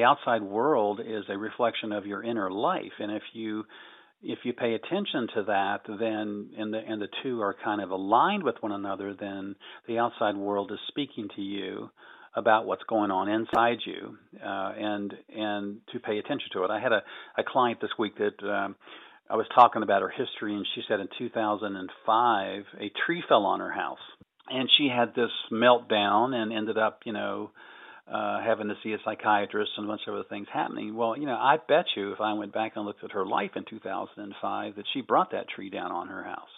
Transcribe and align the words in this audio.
The 0.00 0.06
outside 0.06 0.42
world 0.42 0.98
is 0.98 1.24
a 1.28 1.36
reflection 1.36 1.92
of 1.92 2.06
your 2.06 2.22
inner 2.22 2.50
life, 2.50 2.94
and 3.00 3.12
if 3.12 3.22
you 3.34 3.66
if 4.22 4.38
you 4.44 4.54
pay 4.54 4.72
attention 4.72 5.28
to 5.34 5.42
that, 5.42 5.80
then 5.86 6.48
and 6.56 6.72
the 6.72 6.78
and 6.78 7.02
the 7.02 7.08
two 7.22 7.42
are 7.42 7.54
kind 7.62 7.82
of 7.82 7.90
aligned 7.90 8.42
with 8.42 8.54
one 8.60 8.72
another, 8.72 9.12
then 9.12 9.56
the 9.86 9.98
outside 9.98 10.38
world 10.38 10.72
is 10.72 10.78
speaking 10.88 11.28
to 11.36 11.42
you 11.42 11.90
about 12.34 12.64
what's 12.64 12.82
going 12.84 13.10
on 13.10 13.28
inside 13.28 13.76
you, 13.84 14.16
uh, 14.42 14.72
and 14.74 15.12
and 15.36 15.80
to 15.92 16.00
pay 16.00 16.16
attention 16.16 16.48
to 16.54 16.64
it. 16.64 16.70
I 16.70 16.80
had 16.80 16.92
a, 16.92 17.02
a 17.36 17.44
client 17.46 17.82
this 17.82 17.90
week 17.98 18.14
that 18.16 18.42
um, 18.42 18.76
I 19.28 19.36
was 19.36 19.44
talking 19.54 19.82
about 19.82 20.00
her 20.00 20.08
history, 20.08 20.54
and 20.54 20.66
she 20.74 20.80
said 20.88 21.00
in 21.00 21.08
2005 21.18 22.62
a 22.80 22.90
tree 23.04 23.22
fell 23.28 23.44
on 23.44 23.60
her 23.60 23.70
house, 23.70 23.98
and 24.48 24.66
she 24.78 24.88
had 24.88 25.14
this 25.14 25.30
meltdown 25.52 26.32
and 26.32 26.54
ended 26.54 26.78
up, 26.78 27.00
you 27.04 27.12
know. 27.12 27.50
Uh, 28.10 28.42
having 28.42 28.66
to 28.66 28.74
see 28.82 28.92
a 28.92 28.98
psychiatrist 29.04 29.70
and 29.76 29.86
a 29.86 29.88
bunch 29.88 30.00
of 30.08 30.14
other 30.14 30.24
things 30.28 30.48
happening. 30.52 30.96
Well, 30.96 31.16
you 31.16 31.26
know, 31.26 31.36
I 31.36 31.58
bet 31.68 31.84
you 31.94 32.12
if 32.12 32.20
I 32.20 32.32
went 32.32 32.52
back 32.52 32.72
and 32.74 32.84
looked 32.84 33.04
at 33.04 33.12
her 33.12 33.24
life 33.24 33.52
in 33.54 33.64
2005, 33.70 34.74
that 34.74 34.84
she 34.92 35.00
brought 35.00 35.30
that 35.30 35.48
tree 35.48 35.70
down 35.70 35.92
on 35.92 36.08
her 36.08 36.24
house. 36.24 36.48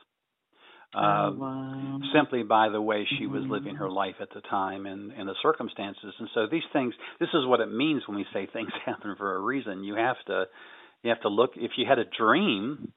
Oh, 0.95 1.01
um, 1.01 1.39
wow. 1.39 2.01
simply 2.15 2.43
by 2.43 2.71
the 2.71 2.81
way 2.81 3.07
she 3.19 3.27
was 3.27 3.43
living 3.47 3.77
her 3.77 3.87
mm-hmm. 3.87 3.95
life 3.95 4.15
at 4.21 4.29
the 4.35 4.41
time 4.43 4.87
and, 4.87 5.13
and 5.13 5.29
the 5.29 5.35
circumstances. 5.43 6.15
And 6.19 6.29
so 6.35 6.47
these 6.51 6.63
things, 6.73 6.95
this 7.21 7.31
is 7.35 7.47
what 7.47 7.61
it 7.61 7.71
means 7.71 8.03
when 8.07 8.17
we 8.17 8.27
say 8.33 8.49
things 8.51 8.71
happen 8.87 9.15
for 9.19 9.35
a 9.37 9.41
reason. 9.41 9.85
You 9.85 9.97
have 9.97 10.17
to, 10.29 10.45
you 11.03 11.11
have 11.11 11.21
to 11.21 11.29
look. 11.29 11.53
If 11.57 11.73
you 11.77 11.87
had 11.87 11.99
a 11.99 12.05
dream 12.05 12.93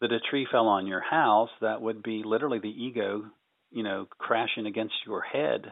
that 0.00 0.12
a 0.12 0.18
tree 0.30 0.46
fell 0.50 0.66
on 0.66 0.86
your 0.86 1.02
house, 1.02 1.50
that 1.60 1.80
would 1.80 2.02
be 2.02 2.22
literally 2.24 2.58
the 2.58 2.68
ego, 2.68 3.24
you 3.70 3.82
know, 3.82 4.06
crashing 4.18 4.66
against 4.66 4.94
your 5.06 5.20
head 5.20 5.66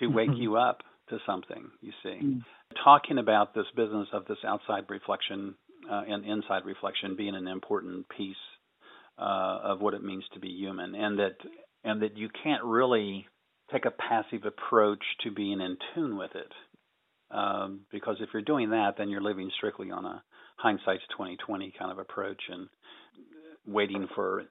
to 0.00 0.06
wake 0.06 0.30
mm-hmm. 0.30 0.42
you 0.42 0.56
up 0.56 0.82
to 1.12 1.18
something. 1.26 1.70
You 1.80 1.92
see, 2.02 2.18
mm-hmm. 2.22 2.38
talking 2.84 3.18
about 3.18 3.54
this 3.54 3.66
business 3.76 4.08
of 4.12 4.24
this 4.26 4.38
outside 4.46 4.84
reflection 4.88 5.54
uh, 5.90 6.02
and 6.08 6.24
inside 6.24 6.64
reflection 6.64 7.16
being 7.16 7.34
an 7.34 7.48
important 7.48 8.06
piece 8.08 8.36
uh, 9.18 9.58
of 9.62 9.80
what 9.80 9.94
it 9.94 10.02
means 10.02 10.24
to 10.34 10.40
be 10.40 10.48
human, 10.48 10.94
and 10.94 11.18
that 11.18 11.36
and 11.84 12.02
that 12.02 12.16
you 12.16 12.28
can't 12.42 12.64
really 12.64 13.26
take 13.72 13.84
a 13.84 13.90
passive 13.90 14.44
approach 14.44 15.02
to 15.24 15.30
being 15.30 15.60
in 15.60 15.76
tune 15.94 16.16
with 16.16 16.32
it. 16.34 16.52
Um, 17.30 17.80
because 17.90 18.16
if 18.20 18.28
you're 18.32 18.42
doing 18.42 18.70
that, 18.70 18.96
then 18.98 19.08
you're 19.08 19.22
living 19.22 19.50
strictly 19.56 19.90
on 19.90 20.04
a 20.04 20.22
hindsight's 20.56 21.02
2020 21.12 21.72
kind 21.78 21.90
of 21.90 21.98
approach 21.98 22.42
and 22.50 22.68
waiting 23.66 24.08
for 24.14 24.44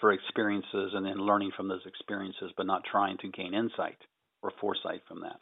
for 0.00 0.12
experiences 0.12 0.92
and 0.94 1.04
then 1.04 1.18
learning 1.18 1.50
from 1.56 1.68
those 1.68 1.84
experiences, 1.84 2.52
but 2.56 2.66
not 2.66 2.82
trying 2.90 3.18
to 3.18 3.28
gain 3.28 3.52
insight 3.54 3.98
or 4.42 4.52
foresight 4.60 5.02
from 5.08 5.20
that. 5.22 5.40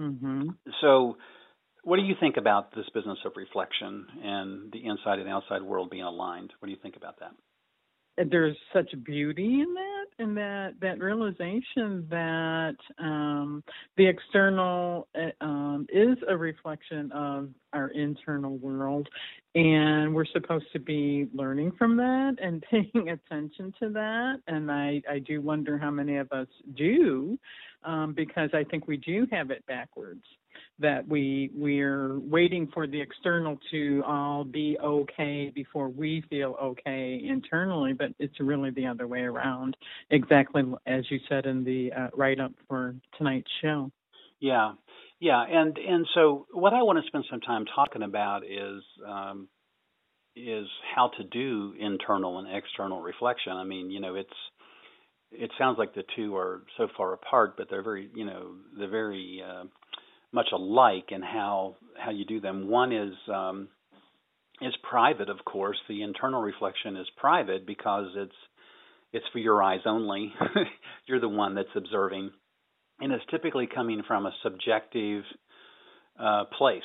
Mm-hmm. 0.00 0.48
So, 0.80 1.16
what 1.84 1.96
do 1.96 2.02
you 2.02 2.14
think 2.18 2.36
about 2.36 2.74
this 2.74 2.86
business 2.94 3.18
of 3.24 3.32
reflection 3.36 4.06
and 4.22 4.72
the 4.72 4.84
inside 4.84 5.18
and 5.18 5.28
outside 5.28 5.62
world 5.62 5.90
being 5.90 6.04
aligned? 6.04 6.52
What 6.58 6.66
do 6.66 6.72
you 6.72 6.78
think 6.82 6.96
about 6.96 7.20
that? 7.20 7.32
There's 8.16 8.56
such 8.72 8.90
beauty 9.04 9.60
in 9.60 9.74
that 9.74 10.06
and 10.18 10.36
that 10.36 10.74
that 10.80 11.00
realization 11.00 12.06
that 12.10 12.76
um, 12.98 13.64
the 13.96 14.06
external 14.06 15.08
uh, 15.14 15.44
um, 15.44 15.86
is 15.88 16.16
a 16.28 16.36
reflection 16.36 17.10
of 17.12 17.48
our 17.72 17.88
internal 17.88 18.56
world 18.58 19.08
and 19.54 20.14
we're 20.14 20.26
supposed 20.26 20.66
to 20.72 20.78
be 20.78 21.26
learning 21.34 21.72
from 21.78 21.96
that 21.96 22.36
and 22.40 22.62
paying 22.70 23.08
attention 23.08 23.72
to 23.80 23.88
that. 23.90 24.40
And 24.46 24.70
i 24.70 25.00
i 25.10 25.18
do 25.18 25.40
wonder 25.40 25.78
how 25.78 25.90
many 25.90 26.16
of 26.16 26.30
us 26.32 26.48
do 26.76 27.38
um, 27.84 28.12
because 28.12 28.50
i 28.52 28.64
think 28.64 28.86
we 28.86 28.98
do 28.98 29.26
have 29.30 29.50
it 29.50 29.64
backwards 29.66 30.24
that 30.78 31.06
we 31.06 31.50
we're 31.54 32.18
waiting 32.20 32.68
for 32.72 32.86
the 32.86 33.00
external 33.00 33.58
to 33.70 34.02
all 34.06 34.44
be 34.44 34.76
okay 34.82 35.52
before 35.54 35.88
we 35.88 36.22
feel 36.28 36.56
okay 36.62 37.20
internally, 37.24 37.92
but 37.92 38.08
it's 38.18 38.38
really 38.40 38.70
the 38.70 38.86
other 38.86 39.06
way 39.06 39.20
around. 39.20 39.76
Exactly 40.10 40.62
as 40.86 41.04
you 41.10 41.18
said 41.28 41.46
in 41.46 41.64
the 41.64 41.92
uh, 41.92 42.08
write 42.14 42.40
up 42.40 42.52
for 42.68 42.94
tonight's 43.16 43.50
show. 43.60 43.90
Yeah, 44.40 44.72
yeah, 45.20 45.44
and 45.48 45.78
and 45.78 46.06
so 46.14 46.46
what 46.52 46.74
I 46.74 46.82
want 46.82 46.98
to 47.02 47.06
spend 47.06 47.24
some 47.30 47.40
time 47.40 47.64
talking 47.74 48.02
about 48.02 48.44
is 48.44 48.82
um, 49.06 49.48
is 50.34 50.66
how 50.96 51.10
to 51.16 51.24
do 51.24 51.74
internal 51.78 52.38
and 52.38 52.48
external 52.54 53.00
reflection. 53.00 53.52
I 53.52 53.64
mean, 53.64 53.90
you 53.90 54.00
know, 54.00 54.16
it's 54.16 54.30
it 55.30 55.50
sounds 55.58 55.78
like 55.78 55.94
the 55.94 56.04
two 56.16 56.36
are 56.36 56.62
so 56.76 56.88
far 56.96 57.12
apart, 57.14 57.56
but 57.56 57.68
they're 57.70 57.82
very, 57.82 58.10
you 58.14 58.24
know, 58.24 58.56
they're 58.76 58.90
very 58.90 59.42
uh, 59.46 59.64
much 60.32 60.48
alike 60.52 61.10
in 61.10 61.22
how 61.22 61.76
how 61.98 62.10
you 62.10 62.24
do 62.24 62.40
them. 62.40 62.68
One 62.68 62.92
is 62.92 63.14
um, 63.32 63.68
is 64.60 64.74
private, 64.88 65.28
of 65.28 65.44
course. 65.44 65.78
The 65.88 66.02
internal 66.02 66.42
reflection 66.42 66.96
is 66.96 67.06
private 67.16 67.66
because 67.66 68.08
it's 68.16 68.34
it's 69.12 69.26
for 69.32 69.38
your 69.38 69.62
eyes 69.62 69.80
only. 69.84 70.32
You're 71.06 71.20
the 71.20 71.28
one 71.28 71.54
that's 71.54 71.68
observing, 71.76 72.30
and 73.00 73.12
it's 73.12 73.24
typically 73.30 73.68
coming 73.72 74.02
from 74.06 74.26
a 74.26 74.32
subjective 74.42 75.24
uh, 76.18 76.44
place. 76.56 76.82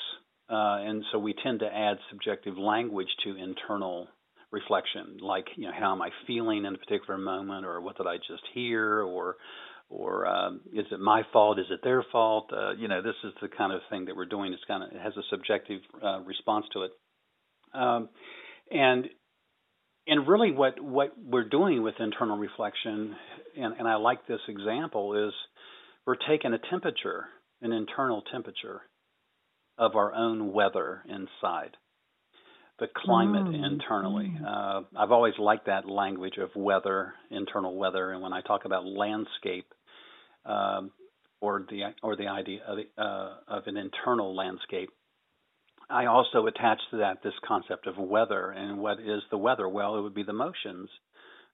Uh, 0.49 0.79
and 0.79 1.03
so 1.11 1.19
we 1.19 1.33
tend 1.43 1.59
to 1.59 1.65
add 1.65 1.97
subjective 2.09 2.57
language 2.57 3.09
to 3.23 3.35
internal 3.35 4.07
reflection, 4.51 5.17
like 5.21 5.45
you 5.55 5.65
know 5.65 5.73
how 5.77 5.91
am 5.91 6.01
I 6.01 6.09
feeling 6.25 6.65
in 6.65 6.75
a 6.75 6.77
particular 6.77 7.17
moment, 7.17 7.65
or 7.65 7.81
what 7.81 7.97
did 7.97 8.07
I 8.07 8.17
just 8.17 8.43
hear, 8.53 9.01
or 9.01 9.35
or 9.89 10.27
um, 10.27 10.61
is 10.73 10.85
it 10.91 10.99
my 10.99 11.23
fault? 11.31 11.59
Is 11.59 11.65
it 11.69 11.79
their 11.83 12.03
fault? 12.11 12.51
Uh, 12.51 12.73
you 12.73 12.87
know, 12.87 13.01
this 13.01 13.15
is 13.23 13.33
the 13.41 13.47
kind 13.47 13.71
of 13.71 13.81
thing 13.89 14.05
that 14.05 14.15
we're 14.15 14.25
doing. 14.25 14.53
It's 14.53 14.63
kind 14.67 14.83
of 14.83 14.91
it 14.91 15.01
has 15.01 15.13
a 15.17 15.23
subjective 15.29 15.81
uh, 16.03 16.21
response 16.21 16.65
to 16.73 16.83
it, 16.83 16.91
um, 17.73 18.09
and 18.71 19.07
and 20.07 20.27
really 20.27 20.51
what 20.51 20.81
what 20.81 21.13
we're 21.17 21.47
doing 21.47 21.83
with 21.83 21.95
internal 21.99 22.37
reflection, 22.37 23.15
and, 23.57 23.75
and 23.79 23.87
I 23.87 23.95
like 23.95 24.27
this 24.27 24.41
example 24.47 25.27
is 25.27 25.33
we're 26.05 26.15
taking 26.15 26.53
a 26.53 26.59
temperature, 26.69 27.25
an 27.61 27.71
internal 27.71 28.23
temperature 28.31 28.81
of 29.77 29.95
our 29.95 30.13
own 30.13 30.51
weather 30.51 31.03
inside 31.07 31.77
the 32.79 32.87
climate 32.95 33.45
mm. 33.45 33.65
internally. 33.65 34.37
Uh, 34.45 34.81
I've 34.95 35.11
always 35.11 35.33
liked 35.39 35.65
that 35.65 35.89
language 35.89 36.37
of 36.37 36.49
weather, 36.55 37.13
internal 37.31 37.75
weather, 37.75 38.11
and 38.11 38.21
when 38.21 38.33
I 38.33 38.41
talk 38.41 38.65
about 38.65 38.85
landscape, 38.85 39.65
um, 40.47 40.91
or 41.41 41.65
the 41.69 41.93
or 42.01 42.15
the 42.15 42.27
idea 42.27 42.59
of, 42.67 42.79
uh, 42.97 43.33
of 43.47 43.67
an 43.67 43.77
internal 43.77 44.35
landscape, 44.35 44.89
I 45.89 46.05
also 46.05 46.47
attach 46.47 46.79
to 46.91 46.97
that 46.97 47.21
this 47.23 47.33
concept 47.47 47.87
of 47.87 47.97
weather. 47.97 48.51
And 48.51 48.79
what 48.79 48.99
is 48.99 49.21
the 49.29 49.37
weather? 49.37 49.67
Well, 49.69 49.97
it 49.97 50.01
would 50.01 50.15
be 50.15 50.23
the 50.23 50.33
motions 50.33 50.89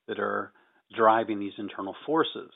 that 0.07 0.19
are 0.19 0.51
driving 0.95 1.39
these 1.39 1.53
internal 1.57 1.95
forces. 2.05 2.51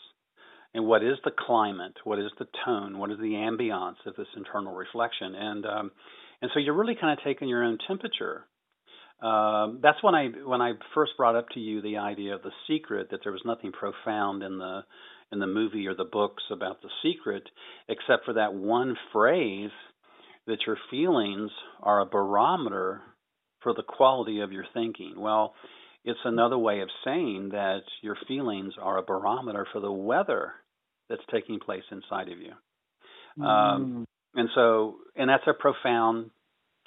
And 0.73 0.85
what 0.85 1.03
is 1.03 1.17
the 1.23 1.31
climate? 1.31 1.97
What 2.03 2.19
is 2.19 2.31
the 2.37 2.47
tone? 2.65 2.99
What 2.99 3.11
is 3.11 3.17
the 3.17 3.33
ambiance 3.33 4.05
of 4.05 4.15
this 4.15 4.27
internal 4.35 4.73
reflection? 4.73 5.33
And 5.35 5.65
um, 5.65 5.91
and 6.41 6.51
so 6.53 6.59
you're 6.59 6.77
really 6.77 6.95
kind 6.99 7.17
of 7.17 7.23
taking 7.23 7.49
your 7.49 7.63
own 7.63 7.77
temperature 7.87 8.45
um, 9.21 9.79
that's 9.81 10.01
when 10.03 10.13
I 10.13 10.27
when 10.45 10.61
I 10.61 10.73
first 10.93 11.13
brought 11.17 11.35
up 11.35 11.49
to 11.49 11.59
you 11.59 11.81
the 11.81 11.97
idea 11.97 12.35
of 12.35 12.43
the 12.43 12.51
secret 12.67 13.09
that 13.09 13.21
there 13.23 13.31
was 13.31 13.41
nothing 13.45 13.71
profound 13.71 14.43
in 14.43 14.59
the 14.59 14.81
in 15.31 15.39
the 15.39 15.47
movie 15.47 15.87
or 15.87 15.95
the 15.95 16.05
books 16.05 16.43
about 16.51 16.81
the 16.81 16.89
secret 17.03 17.43
except 17.89 18.25
for 18.25 18.33
that 18.33 18.53
one 18.53 18.95
phrase 19.11 19.71
that 20.45 20.59
your 20.65 20.77
feelings 20.89 21.51
are 21.81 21.99
a 21.99 22.05
barometer 22.05 23.01
for 23.61 23.73
the 23.73 23.83
quality 23.83 24.39
of 24.39 24.51
your 24.51 24.65
thinking. 24.73 25.13
Well, 25.17 25.53
it's 26.05 26.19
another 26.23 26.57
way 26.57 26.79
of 26.79 26.89
saying 27.03 27.49
that 27.51 27.81
your 28.01 28.15
feelings 28.27 28.73
are 28.81 28.97
a 28.97 29.03
barometer 29.03 29.67
for 29.73 29.81
the 29.81 29.91
weather 29.91 30.53
that's 31.09 31.21
taking 31.31 31.59
place 31.59 31.83
inside 31.91 32.29
of 32.29 32.39
you. 32.39 32.53
Um, 33.43 33.45
mm. 33.45 33.75
Um, 33.75 34.05
and 34.35 34.49
so, 34.55 34.95
and 35.15 35.29
that's 35.29 35.47
a 35.47 35.53
profound 35.53 36.29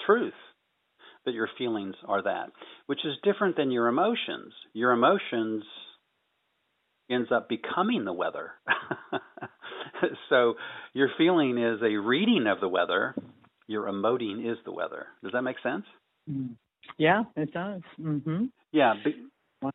truth 0.07 0.33
that 1.27 1.35
your 1.35 1.49
feelings 1.59 1.95
are 2.07 2.23
that, 2.23 2.51
which 2.87 3.05
is 3.05 3.13
different 3.23 3.57
than 3.57 3.71
your 3.71 3.89
emotions. 3.89 4.53
Your 4.73 4.93
emotions 4.93 5.65
ends 7.11 7.31
up 7.33 7.49
becoming 7.49 8.05
the 8.05 8.13
weather. 8.13 8.53
so 10.29 10.55
your 10.95 11.09
feeling 11.19 11.59
is 11.59 11.81
a 11.83 11.97
reading 11.97 12.47
of 12.47 12.61
the 12.61 12.69
weather. 12.69 13.15
your 13.67 13.85
emoting 13.87 14.51
is 14.51 14.59
the 14.65 14.73
weather. 14.73 15.07
Does 15.23 15.33
that 15.33 15.43
make 15.43 15.57
sense? 15.63 15.85
Mm. 16.31 16.57
Yeah, 16.99 17.23
it 17.37 17.53
does. 17.53 17.83
Mm-hmm. 18.01 18.47
Yeah, 18.73 18.95
be, 19.05 19.15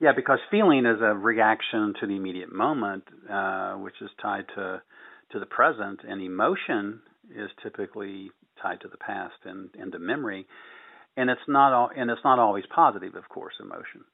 yeah, 0.01 0.11
because 0.15 0.39
feeling 0.51 0.85
is 0.85 0.99
a 1.01 1.13
reaction 1.13 1.93
to 1.99 2.07
the 2.07 2.15
immediate 2.15 2.51
moment, 2.51 3.03
uh, 3.31 3.75
which 3.75 3.95
is 4.01 4.09
tied 4.21 4.45
to 4.55 4.81
to 5.31 5.39
the 5.39 5.45
present, 5.45 6.01
and 6.07 6.21
emotion 6.21 7.01
is 7.31 7.49
typically 7.63 8.29
tied 8.61 8.79
to 8.81 8.87
the 8.87 8.97
past 8.97 9.33
and, 9.43 9.69
and 9.79 9.91
to 9.91 9.97
memory, 9.99 10.45
and 11.17 11.29
it's 11.29 11.41
not 11.47 11.73
all, 11.73 11.89
and 11.95 12.11
it's 12.11 12.21
not 12.23 12.37
always 12.37 12.63
positive, 12.73 13.15
of 13.15 13.27
course, 13.29 13.55
emotion. 13.59 14.05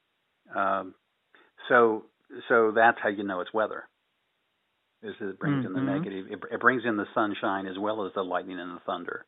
Um, 0.55 0.95
so 1.67 2.05
so 2.49 2.71
that's 2.75 2.97
how 3.01 3.09
you 3.09 3.23
know 3.23 3.41
it's 3.41 3.53
weather. 3.53 3.83
Is 5.03 5.15
it 5.19 5.39
brings 5.39 5.65
mm-hmm. 5.65 5.67
in 5.67 5.73
the 5.73 5.79
mm-hmm. 5.79 6.03
negative? 6.03 6.25
It, 6.29 6.39
it 6.53 6.61
brings 6.61 6.83
in 6.85 6.95
the 6.95 7.07
sunshine 7.13 7.65
as 7.65 7.77
well 7.79 8.05
as 8.05 8.11
the 8.13 8.21
lightning 8.21 8.59
and 8.59 8.75
the 8.75 8.81
thunder. 8.85 9.25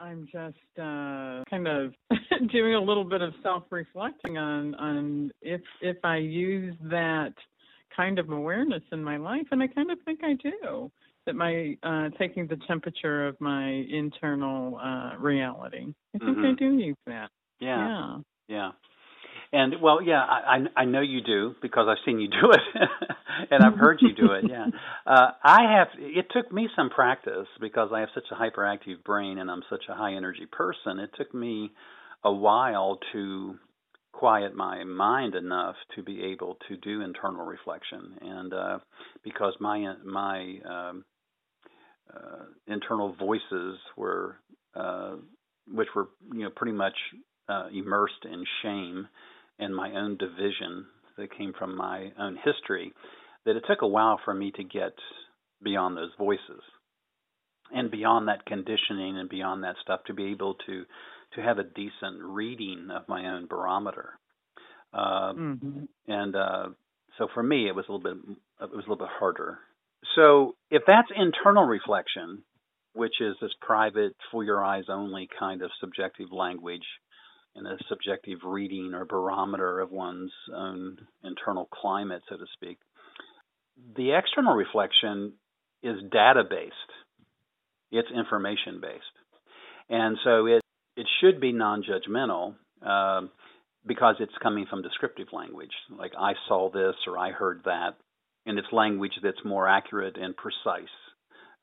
I'm 0.00 0.26
just 0.30 0.56
uh, 0.78 1.42
kind 1.50 1.66
of 1.66 1.92
doing 2.52 2.74
a 2.74 2.80
little 2.80 3.04
bit 3.04 3.20
of 3.20 3.32
self-reflecting 3.42 4.38
on 4.38 4.74
on 4.76 5.30
if 5.42 5.60
if 5.80 5.96
I 6.04 6.18
use 6.18 6.74
that 6.82 7.32
kind 7.96 8.18
of 8.18 8.30
awareness 8.30 8.82
in 8.92 9.02
my 9.02 9.16
life, 9.16 9.46
and 9.50 9.62
I 9.62 9.66
kind 9.66 9.90
of 9.90 9.98
think 10.04 10.20
I 10.22 10.34
do. 10.34 10.90
That 11.26 11.34
my 11.34 11.76
uh, 11.82 12.10
taking 12.18 12.46
the 12.46 12.56
temperature 12.68 13.26
of 13.26 13.40
my 13.40 13.68
internal 13.90 14.78
uh, 14.78 15.18
reality. 15.18 15.92
I 16.14 16.18
think 16.18 16.38
mm-hmm. 16.38 16.46
I 16.46 16.52
do 16.54 16.78
use 16.78 16.96
that. 17.06 17.30
Yeah. 17.60 17.88
Yeah. 17.88 18.16
Yeah. 18.48 18.70
And 19.52 19.76
well, 19.80 20.02
yeah, 20.02 20.22
I 20.22 20.58
I 20.76 20.84
know 20.84 21.00
you 21.00 21.22
do 21.22 21.54
because 21.62 21.86
I've 21.88 22.04
seen 22.04 22.20
you 22.20 22.28
do 22.28 22.50
it, 22.52 22.60
and 23.50 23.62
I've 23.62 23.78
heard 23.78 23.98
you 24.02 24.14
do 24.14 24.32
it. 24.32 24.44
Yeah, 24.48 24.66
uh, 25.06 25.30
I 25.42 25.76
have. 25.76 25.88
It 25.98 26.26
took 26.30 26.52
me 26.52 26.68
some 26.76 26.90
practice 26.90 27.46
because 27.58 27.88
I 27.94 28.00
have 28.00 28.10
such 28.14 28.26
a 28.30 28.34
hyperactive 28.34 29.02
brain 29.04 29.38
and 29.38 29.50
I'm 29.50 29.62
such 29.70 29.84
a 29.88 29.94
high 29.94 30.14
energy 30.14 30.46
person. 30.50 30.98
It 30.98 31.10
took 31.16 31.34
me 31.34 31.70
a 32.24 32.32
while 32.32 32.98
to 33.12 33.54
quiet 34.12 34.54
my 34.54 34.84
mind 34.84 35.34
enough 35.34 35.76
to 35.94 36.02
be 36.02 36.24
able 36.24 36.58
to 36.68 36.76
do 36.76 37.00
internal 37.00 37.46
reflection, 37.46 38.18
and 38.20 38.52
uh, 38.52 38.78
because 39.24 39.54
my 39.60 39.94
my 40.04 40.58
um, 40.68 41.04
uh, 42.14 42.44
internal 42.66 43.14
voices 43.14 43.78
were, 43.96 44.36
uh, 44.74 45.16
which 45.72 45.88
were 45.94 46.08
you 46.34 46.44
know 46.44 46.50
pretty 46.54 46.76
much 46.76 46.96
uh, 47.48 47.68
immersed 47.72 48.24
in 48.24 48.44
shame 48.62 49.08
and 49.58 49.74
my 49.74 49.92
own 49.92 50.16
division 50.16 50.86
that 51.16 51.36
came 51.36 51.52
from 51.58 51.76
my 51.76 52.12
own 52.18 52.38
history 52.44 52.92
that 53.44 53.56
it 53.56 53.64
took 53.68 53.82
a 53.82 53.88
while 53.88 54.20
for 54.24 54.34
me 54.34 54.52
to 54.52 54.64
get 54.64 54.92
beyond 55.62 55.96
those 55.96 56.10
voices. 56.18 56.62
And 57.72 57.90
beyond 57.90 58.28
that 58.28 58.46
conditioning 58.46 59.18
and 59.18 59.28
beyond 59.28 59.64
that 59.64 59.76
stuff 59.82 60.00
to 60.06 60.14
be 60.14 60.30
able 60.30 60.54
to 60.66 60.84
to 61.34 61.42
have 61.42 61.58
a 61.58 61.64
decent 61.64 62.22
reading 62.22 62.88
of 62.90 63.06
my 63.06 63.26
own 63.26 63.46
barometer. 63.46 64.18
Uh, 64.94 65.34
mm-hmm. 65.34 65.84
and 66.06 66.34
uh, 66.34 66.68
so 67.18 67.28
for 67.34 67.42
me 67.42 67.68
it 67.68 67.74
was 67.74 67.84
a 67.88 67.92
little 67.92 68.14
bit 68.14 68.36
it 68.62 68.74
was 68.74 68.86
a 68.86 68.90
little 68.90 68.96
bit 68.96 69.08
harder. 69.18 69.58
So 70.14 70.54
if 70.70 70.82
that's 70.86 71.08
internal 71.14 71.64
reflection 71.64 72.44
which 72.94 73.20
is 73.20 73.36
this 73.40 73.52
private 73.60 74.16
for 74.32 74.42
your 74.42 74.64
eyes 74.64 74.84
only 74.88 75.28
kind 75.38 75.62
of 75.62 75.70
subjective 75.80 76.32
language 76.32 76.86
in 77.58 77.66
a 77.66 77.76
subjective 77.88 78.38
reading 78.44 78.92
or 78.94 79.04
barometer 79.04 79.80
of 79.80 79.90
one's 79.90 80.32
own 80.54 80.98
internal 81.24 81.66
climate, 81.66 82.22
so 82.28 82.36
to 82.36 82.44
speak. 82.54 82.78
The 83.96 84.12
external 84.16 84.54
reflection 84.54 85.34
is 85.82 85.96
data 86.10 86.44
based, 86.48 86.74
it's 87.90 88.08
information 88.14 88.80
based. 88.80 89.04
And 89.88 90.18
so 90.24 90.46
it, 90.46 90.62
it 90.96 91.06
should 91.20 91.40
be 91.40 91.52
non 91.52 91.82
judgmental 91.82 92.54
uh, 92.84 93.26
because 93.86 94.16
it's 94.20 94.32
coming 94.42 94.66
from 94.68 94.82
descriptive 94.82 95.28
language, 95.32 95.72
like 95.96 96.12
I 96.18 96.32
saw 96.46 96.70
this 96.70 96.94
or 97.06 97.16
I 97.18 97.30
heard 97.30 97.62
that, 97.64 97.94
and 98.44 98.58
it's 98.58 98.68
language 98.72 99.12
that's 99.22 99.44
more 99.44 99.68
accurate 99.68 100.16
and 100.16 100.36
precise 100.36 100.88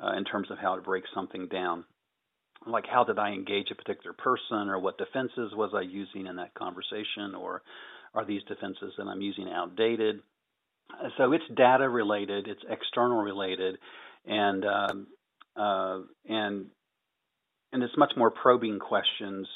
uh, 0.04 0.18
in 0.18 0.24
terms 0.24 0.50
of 0.50 0.58
how 0.58 0.76
it 0.76 0.84
breaks 0.84 1.10
something 1.14 1.48
down 1.48 1.86
like 2.68 2.86
how 2.88 3.04
did 3.04 3.20
I 3.20 3.30
engage 3.30 3.68
a 3.72 3.76
particular 3.76 4.14
person 4.14 4.70
or 4.70 4.80
what 4.80 4.98
defenses 4.98 5.54
was 5.54 5.72
I 5.76 5.82
using 5.82 6.28
in 6.28 6.38
that 6.38 6.54
conversation 6.54 7.36
or 7.38 7.62
are 8.14 8.26
these 8.26 8.44
defenses 8.44 8.94
that 8.98 9.08
I'm 9.08 9.22
using 9.22 9.50
outdated? 9.50 10.22
So 11.18 11.34
it's 11.34 11.44
data 11.56 11.90
related, 11.90 12.48
it's 12.48 12.62
external 12.70 13.22
related, 13.22 13.78
and 14.26 14.66
um, 14.66 15.08
uh, 15.56 16.00
and 16.28 16.68
and 17.72 17.84
it's 17.84 17.98
much 17.98 18.14
more 18.16 18.32
probing 18.32 18.80
questions 18.80 19.48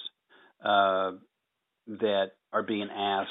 uh, 0.64 1.12
that 1.88 2.32
are 2.52 2.64
being 2.64 2.90
asked 2.94 3.30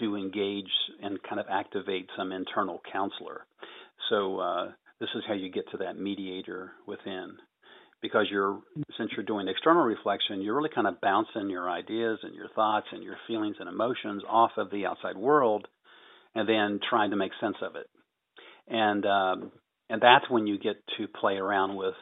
to 0.00 0.16
engage 0.16 0.70
and 1.02 1.18
kind 1.28 1.40
of 1.40 1.46
activate 1.50 2.08
some 2.16 2.32
internal 2.32 2.80
counselor. 2.90 3.46
So 4.08 4.38
uh, 4.38 4.70
this 5.00 5.10
is 5.14 5.22
how 5.26 5.34
you 5.34 5.50
get 5.50 5.70
to 5.72 5.78
that 5.78 5.98
mediator 5.98 6.72
within 6.86 7.36
because 8.04 8.26
you're 8.30 8.60
since 8.98 9.10
you're 9.16 9.24
doing 9.24 9.48
external 9.48 9.82
reflection, 9.82 10.42
you're 10.42 10.54
really 10.54 10.68
kind 10.74 10.86
of 10.86 11.00
bouncing 11.00 11.48
your 11.48 11.70
ideas 11.70 12.18
and 12.22 12.34
your 12.34 12.50
thoughts 12.54 12.86
and 12.92 13.02
your 13.02 13.16
feelings 13.26 13.56
and 13.58 13.66
emotions 13.66 14.22
off 14.28 14.50
of 14.58 14.70
the 14.70 14.84
outside 14.84 15.16
world, 15.16 15.66
and 16.34 16.46
then 16.46 16.80
trying 16.90 17.12
to 17.12 17.16
make 17.16 17.32
sense 17.40 17.56
of 17.62 17.76
it. 17.76 17.86
And 18.68 19.06
um, 19.06 19.52
and 19.88 20.02
that's 20.02 20.28
when 20.28 20.46
you 20.46 20.58
get 20.58 20.76
to 20.98 21.08
play 21.08 21.36
around 21.36 21.76
with 21.76 21.94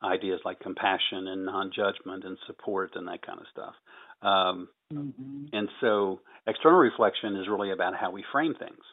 ideas 0.00 0.38
like 0.44 0.60
compassion 0.60 1.26
and 1.26 1.44
non-judgment 1.44 2.22
and 2.22 2.38
support 2.46 2.92
and 2.94 3.08
that 3.08 3.26
kind 3.26 3.40
of 3.40 3.46
stuff. 3.50 3.74
Um, 4.22 4.68
mm-hmm. 4.94 5.46
And 5.52 5.68
so, 5.80 6.20
external 6.46 6.78
reflection 6.78 7.34
is 7.34 7.48
really 7.50 7.72
about 7.72 7.94
how 8.00 8.12
we 8.12 8.22
frame 8.30 8.54
things, 8.56 8.84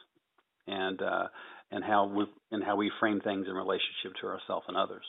and 0.66 1.00
uh, 1.00 1.28
and 1.70 1.84
how 1.84 2.06
we 2.06 2.24
and 2.50 2.64
how 2.64 2.74
we 2.74 2.90
frame 2.98 3.20
things 3.20 3.46
in 3.48 3.54
relationship 3.54 4.18
to 4.20 4.26
ourselves 4.26 4.66
and 4.66 4.76
others. 4.76 5.04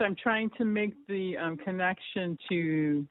I'm 0.00 0.16
trying 0.16 0.50
to 0.58 0.64
make 0.64 0.94
the 1.08 1.36
um, 1.36 1.56
connection 1.56 2.38
to 2.48 3.06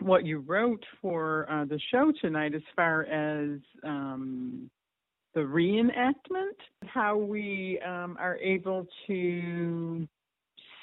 what 0.00 0.24
you 0.24 0.40
wrote 0.40 0.84
for 1.02 1.50
uh, 1.50 1.64
the 1.64 1.80
show 1.90 2.12
tonight 2.20 2.54
as 2.54 2.62
far 2.74 3.02
as 3.04 3.58
um, 3.84 4.70
the 5.34 5.40
reenactment, 5.40 6.56
how 6.86 7.16
we 7.16 7.80
um, 7.86 8.16
are 8.18 8.36
able 8.38 8.86
to 9.06 10.06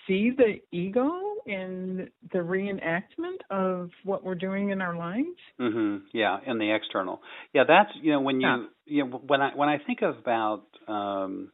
see 0.07 0.31
the 0.31 0.55
ego 0.71 1.11
in 1.45 2.09
the 2.31 2.39
reenactment 2.39 3.39
of 3.49 3.89
what 4.03 4.23
we're 4.23 4.35
doing 4.35 4.69
in 4.69 4.81
our 4.81 4.95
lives. 4.95 5.27
Mhm. 5.59 6.03
Yeah, 6.13 6.39
in 6.45 6.57
the 6.57 6.71
external. 6.71 7.21
Yeah, 7.53 7.65
that's 7.65 7.93
you 7.95 8.11
know 8.11 8.21
when 8.21 8.39
you 8.39 8.47
yeah. 8.47 8.65
you 8.85 9.05
know 9.05 9.17
when 9.17 9.41
I 9.41 9.55
when 9.55 9.69
I 9.69 9.79
think 9.79 10.01
about 10.01 10.65
um 10.87 11.51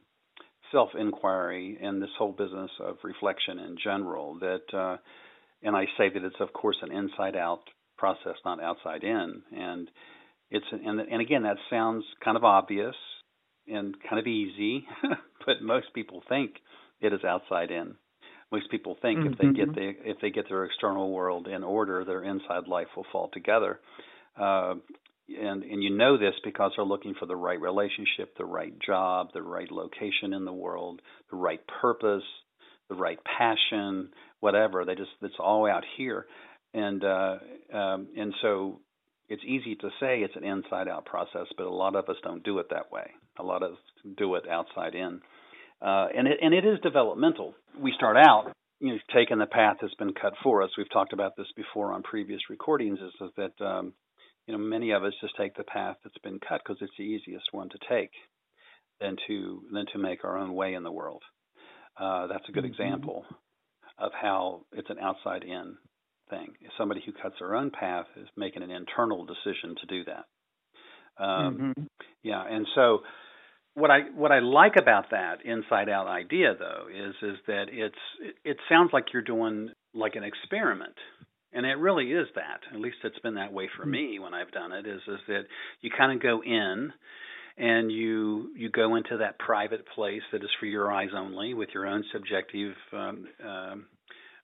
self 0.72 0.90
inquiry 0.98 1.78
and 1.80 2.02
this 2.02 2.10
whole 2.18 2.32
business 2.32 2.70
of 2.80 2.96
reflection 3.02 3.58
in 3.58 3.76
general. 3.82 4.38
That, 4.40 4.76
uh, 4.76 4.96
and 5.62 5.76
I 5.76 5.84
say 5.98 6.10
that 6.12 6.24
it's 6.24 6.40
of 6.40 6.52
course 6.52 6.76
an 6.82 6.92
inside 6.92 7.36
out 7.36 7.62
process, 7.96 8.36
not 8.44 8.62
outside 8.62 9.02
in. 9.02 9.42
And 9.56 9.90
it's 10.50 10.66
and 10.72 11.00
and 11.00 11.20
again 11.20 11.42
that 11.42 11.56
sounds 11.70 12.04
kind 12.22 12.36
of 12.36 12.44
obvious 12.44 12.94
and 13.66 13.94
kind 14.08 14.18
of 14.20 14.26
easy, 14.26 14.86
but 15.46 15.62
most 15.62 15.86
people 15.94 16.22
think 16.28 16.56
it 17.00 17.12
is 17.12 17.24
outside 17.24 17.70
in. 17.70 17.94
Most 18.52 18.70
people 18.70 18.96
think 19.00 19.20
mm-hmm. 19.20 19.32
if 19.32 19.38
they 19.38 19.52
get 19.52 19.68
mm-hmm. 19.70 20.02
the 20.02 20.10
if 20.10 20.16
they 20.20 20.30
get 20.30 20.48
their 20.48 20.64
external 20.64 21.10
world 21.10 21.48
in 21.48 21.64
order, 21.64 22.04
their 22.04 22.22
inside 22.22 22.68
life 22.68 22.88
will 22.96 23.06
fall 23.10 23.30
together. 23.32 23.80
Uh, 24.38 24.74
and 25.28 25.62
and 25.62 25.82
you 25.82 25.90
know 25.90 26.18
this 26.18 26.34
because 26.44 26.72
they're 26.76 26.84
looking 26.84 27.14
for 27.18 27.26
the 27.26 27.36
right 27.36 27.60
relationship, 27.60 28.36
the 28.36 28.44
right 28.44 28.74
job, 28.84 29.28
the 29.32 29.42
right 29.42 29.70
location 29.70 30.32
in 30.32 30.44
the 30.44 30.52
world, 30.52 31.00
the 31.30 31.36
right 31.36 31.60
purpose, 31.80 32.24
the 32.88 32.94
right 32.94 33.18
passion, 33.24 34.10
whatever. 34.40 34.84
They 34.84 34.94
just 34.94 35.10
it's 35.22 35.34
all 35.38 35.68
out 35.68 35.84
here, 35.96 36.26
and 36.72 37.02
uh, 37.04 37.36
um, 37.72 38.08
and 38.16 38.34
so 38.42 38.80
it's 39.28 39.42
easy 39.46 39.74
to 39.76 39.88
say 40.00 40.18
it's 40.18 40.36
an 40.36 40.44
inside 40.44 40.88
out 40.88 41.06
process, 41.06 41.46
but 41.56 41.66
a 41.66 41.70
lot 41.70 41.96
of 41.96 42.08
us 42.08 42.16
don't 42.22 42.44
do 42.44 42.58
it 42.58 42.66
that 42.70 42.92
way. 42.92 43.10
A 43.38 43.42
lot 43.42 43.62
of 43.62 43.72
us 43.72 43.78
do 44.16 44.34
it 44.34 44.44
outside 44.48 44.94
in, 44.94 45.20
uh, 45.80 46.06
and 46.16 46.28
it 46.28 46.38
and 46.42 46.52
it 46.52 46.64
is 46.66 46.78
developmental. 46.82 47.54
We 47.80 47.92
start 47.96 48.16
out 48.16 48.52
you 48.80 48.92
know 48.92 48.98
taking 49.14 49.38
the 49.38 49.46
path 49.46 49.78
that's 49.80 49.94
been 49.94 50.12
cut 50.12 50.34
for 50.42 50.62
us. 50.62 50.70
We've 50.76 50.90
talked 50.92 51.14
about 51.14 51.36
this 51.36 51.48
before 51.56 51.92
on 51.92 52.02
previous 52.02 52.40
recordings. 52.50 52.98
Is 53.00 53.30
that 53.36 53.64
um, 53.64 53.94
you 54.46 54.52
know, 54.52 54.58
many 54.58 54.90
of 54.92 55.04
us 55.04 55.12
just 55.20 55.36
take 55.36 55.56
the 55.56 55.64
path 55.64 55.96
that's 56.02 56.18
been 56.18 56.38
cut 56.46 56.60
because 56.64 56.78
it's 56.80 56.92
the 56.98 57.04
easiest 57.04 57.46
one 57.52 57.68
to 57.70 57.78
take 57.88 58.10
than 59.00 59.16
to 59.26 59.62
than 59.72 59.86
to 59.92 59.98
make 59.98 60.24
our 60.24 60.38
own 60.38 60.54
way 60.54 60.74
in 60.74 60.82
the 60.82 60.92
world. 60.92 61.22
Uh, 61.98 62.26
that's 62.26 62.48
a 62.48 62.52
good 62.52 62.64
mm-hmm. 62.64 62.72
example 62.72 63.24
of 63.98 64.12
how 64.20 64.62
it's 64.72 64.90
an 64.90 64.98
outside 64.98 65.44
in 65.44 65.76
thing. 66.30 66.48
Somebody 66.76 67.02
who 67.04 67.12
cuts 67.12 67.36
their 67.38 67.54
own 67.54 67.70
path 67.70 68.06
is 68.16 68.28
making 68.36 68.62
an 68.62 68.70
internal 68.70 69.24
decision 69.24 69.76
to 69.80 69.86
do 69.86 70.04
that. 70.04 70.24
Um, 71.22 71.74
mm-hmm. 71.76 71.82
Yeah, 72.22 72.42
and 72.48 72.66
so 72.74 73.00
what 73.74 73.90
I 73.90 74.00
what 74.14 74.32
I 74.32 74.40
like 74.40 74.76
about 74.76 75.10
that 75.10 75.44
inside 75.44 75.88
out 75.88 76.06
idea 76.06 76.54
though 76.58 76.86
is 76.88 77.14
is 77.22 77.38
that 77.46 77.66
it's 77.70 78.34
it 78.44 78.56
sounds 78.68 78.90
like 78.92 79.06
you're 79.12 79.22
doing 79.22 79.70
like 79.94 80.16
an 80.16 80.24
experiment. 80.24 80.94
And 81.54 81.64
it 81.64 81.78
really 81.78 82.10
is 82.10 82.26
that. 82.34 82.60
At 82.74 82.80
least 82.80 82.96
it's 83.04 83.18
been 83.20 83.34
that 83.34 83.52
way 83.52 83.68
for 83.76 83.86
me 83.86 84.18
when 84.18 84.34
I've 84.34 84.50
done 84.50 84.72
it. 84.72 84.86
Is 84.86 85.00
is 85.06 85.20
that 85.28 85.42
you 85.80 85.90
kind 85.96 86.12
of 86.12 86.20
go 86.20 86.42
in 86.42 86.92
and 87.56 87.90
you 87.90 88.50
you 88.56 88.68
go 88.70 88.96
into 88.96 89.18
that 89.18 89.38
private 89.38 89.84
place 89.94 90.22
that 90.32 90.42
is 90.42 90.50
for 90.58 90.66
your 90.66 90.92
eyes 90.92 91.10
only 91.16 91.54
with 91.54 91.68
your 91.72 91.86
own 91.86 92.04
subjective 92.12 92.74
um, 92.92 93.28
um, 93.46 93.86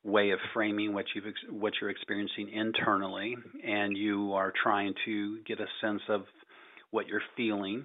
way 0.05 0.31
of 0.31 0.39
framing 0.55 0.95
what 0.95 1.07
you've 1.15 1.25
what 1.51 1.73
you're 1.81 1.91
experiencing 1.91 2.49
internally 2.53 3.37
and 3.67 3.97
you 3.97 4.33
are 4.33 4.53
trying 4.63 4.95
to 5.05 5.39
get 5.47 5.61
a 5.61 5.67
sense 5.81 6.03
of 6.09 6.23
what 6.91 7.09
you're 7.09 7.23
feeling 7.37 7.85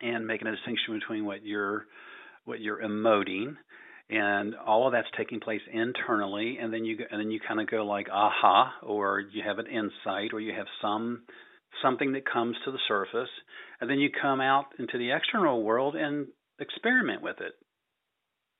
and 0.00 0.26
making 0.26 0.46
a 0.46 0.52
distinction 0.52 0.98
between 0.98 1.24
what 1.24 1.44
you're 1.44 1.86
what 2.44 2.60
you're 2.60 2.80
emoting 2.80 3.56
and 4.12 4.54
all 4.54 4.86
of 4.86 4.92
that's 4.92 5.08
taking 5.16 5.40
place 5.40 5.62
internally 5.72 6.58
and 6.60 6.72
then 6.72 6.84
you 6.84 6.98
and 7.10 7.20
then 7.20 7.30
you 7.30 7.40
kind 7.46 7.60
of 7.60 7.70
go 7.70 7.84
like 7.86 8.08
aha 8.12 8.72
or 8.82 9.20
you 9.20 9.42
have 9.44 9.58
an 9.58 9.66
insight 9.66 10.32
or 10.32 10.40
you 10.40 10.52
have 10.54 10.66
some 10.80 11.22
something 11.80 12.12
that 12.12 12.30
comes 12.30 12.56
to 12.64 12.70
the 12.70 12.78
surface, 12.88 13.30
and 13.80 13.88
then 13.88 13.98
you 13.98 14.10
come 14.10 14.40
out 14.40 14.66
into 14.78 14.98
the 14.98 15.12
external 15.12 15.62
world 15.62 15.96
and 15.96 16.26
experiment 16.58 17.22
with 17.22 17.36
it. 17.40 17.52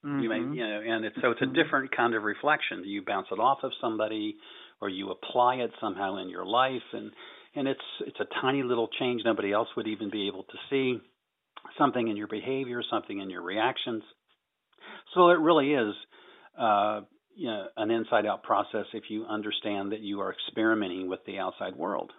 Mm-hmm. 0.04 0.20
You 0.20 0.28
may, 0.28 0.38
mm-hmm. 0.38 0.54
you 0.54 0.66
know, 0.66 0.80
and 0.84 1.04
it's 1.04 1.16
so 1.20 1.30
it's 1.30 1.42
a 1.42 1.44
mm-hmm. 1.44 1.54
different 1.54 1.96
kind 1.96 2.14
of 2.14 2.22
reflection. 2.22 2.82
You 2.84 3.02
bounce 3.06 3.28
it 3.30 3.38
off 3.38 3.58
of 3.62 3.72
somebody, 3.80 4.36
or 4.80 4.88
you 4.88 5.10
apply 5.10 5.56
it 5.56 5.70
somehow 5.80 6.16
in 6.16 6.28
your 6.28 6.46
life, 6.46 6.82
and 6.92 7.12
and 7.54 7.68
it's 7.68 7.80
it's 8.06 8.20
a 8.20 8.40
tiny 8.40 8.62
little 8.62 8.88
change 8.98 9.22
nobody 9.24 9.52
else 9.52 9.68
would 9.76 9.86
even 9.86 10.10
be 10.10 10.26
able 10.28 10.44
to 10.44 10.58
see. 10.70 10.98
Something 11.78 12.08
in 12.08 12.16
your 12.16 12.26
behavior, 12.26 12.82
something 12.90 13.20
in 13.20 13.30
your 13.30 13.42
reactions. 13.42 14.02
So 15.14 15.30
it 15.30 15.38
really 15.38 15.72
is, 15.72 15.94
uh, 16.58 17.00
you 17.34 17.46
know, 17.46 17.66
an 17.76 17.90
inside-out 17.90 18.42
process 18.42 18.86
if 18.92 19.04
you 19.08 19.24
understand 19.26 19.92
that 19.92 20.00
you 20.00 20.20
are 20.20 20.32
experimenting 20.32 21.08
with 21.08 21.20
the 21.26 21.38
outside 21.38 21.76
world. 21.76 22.12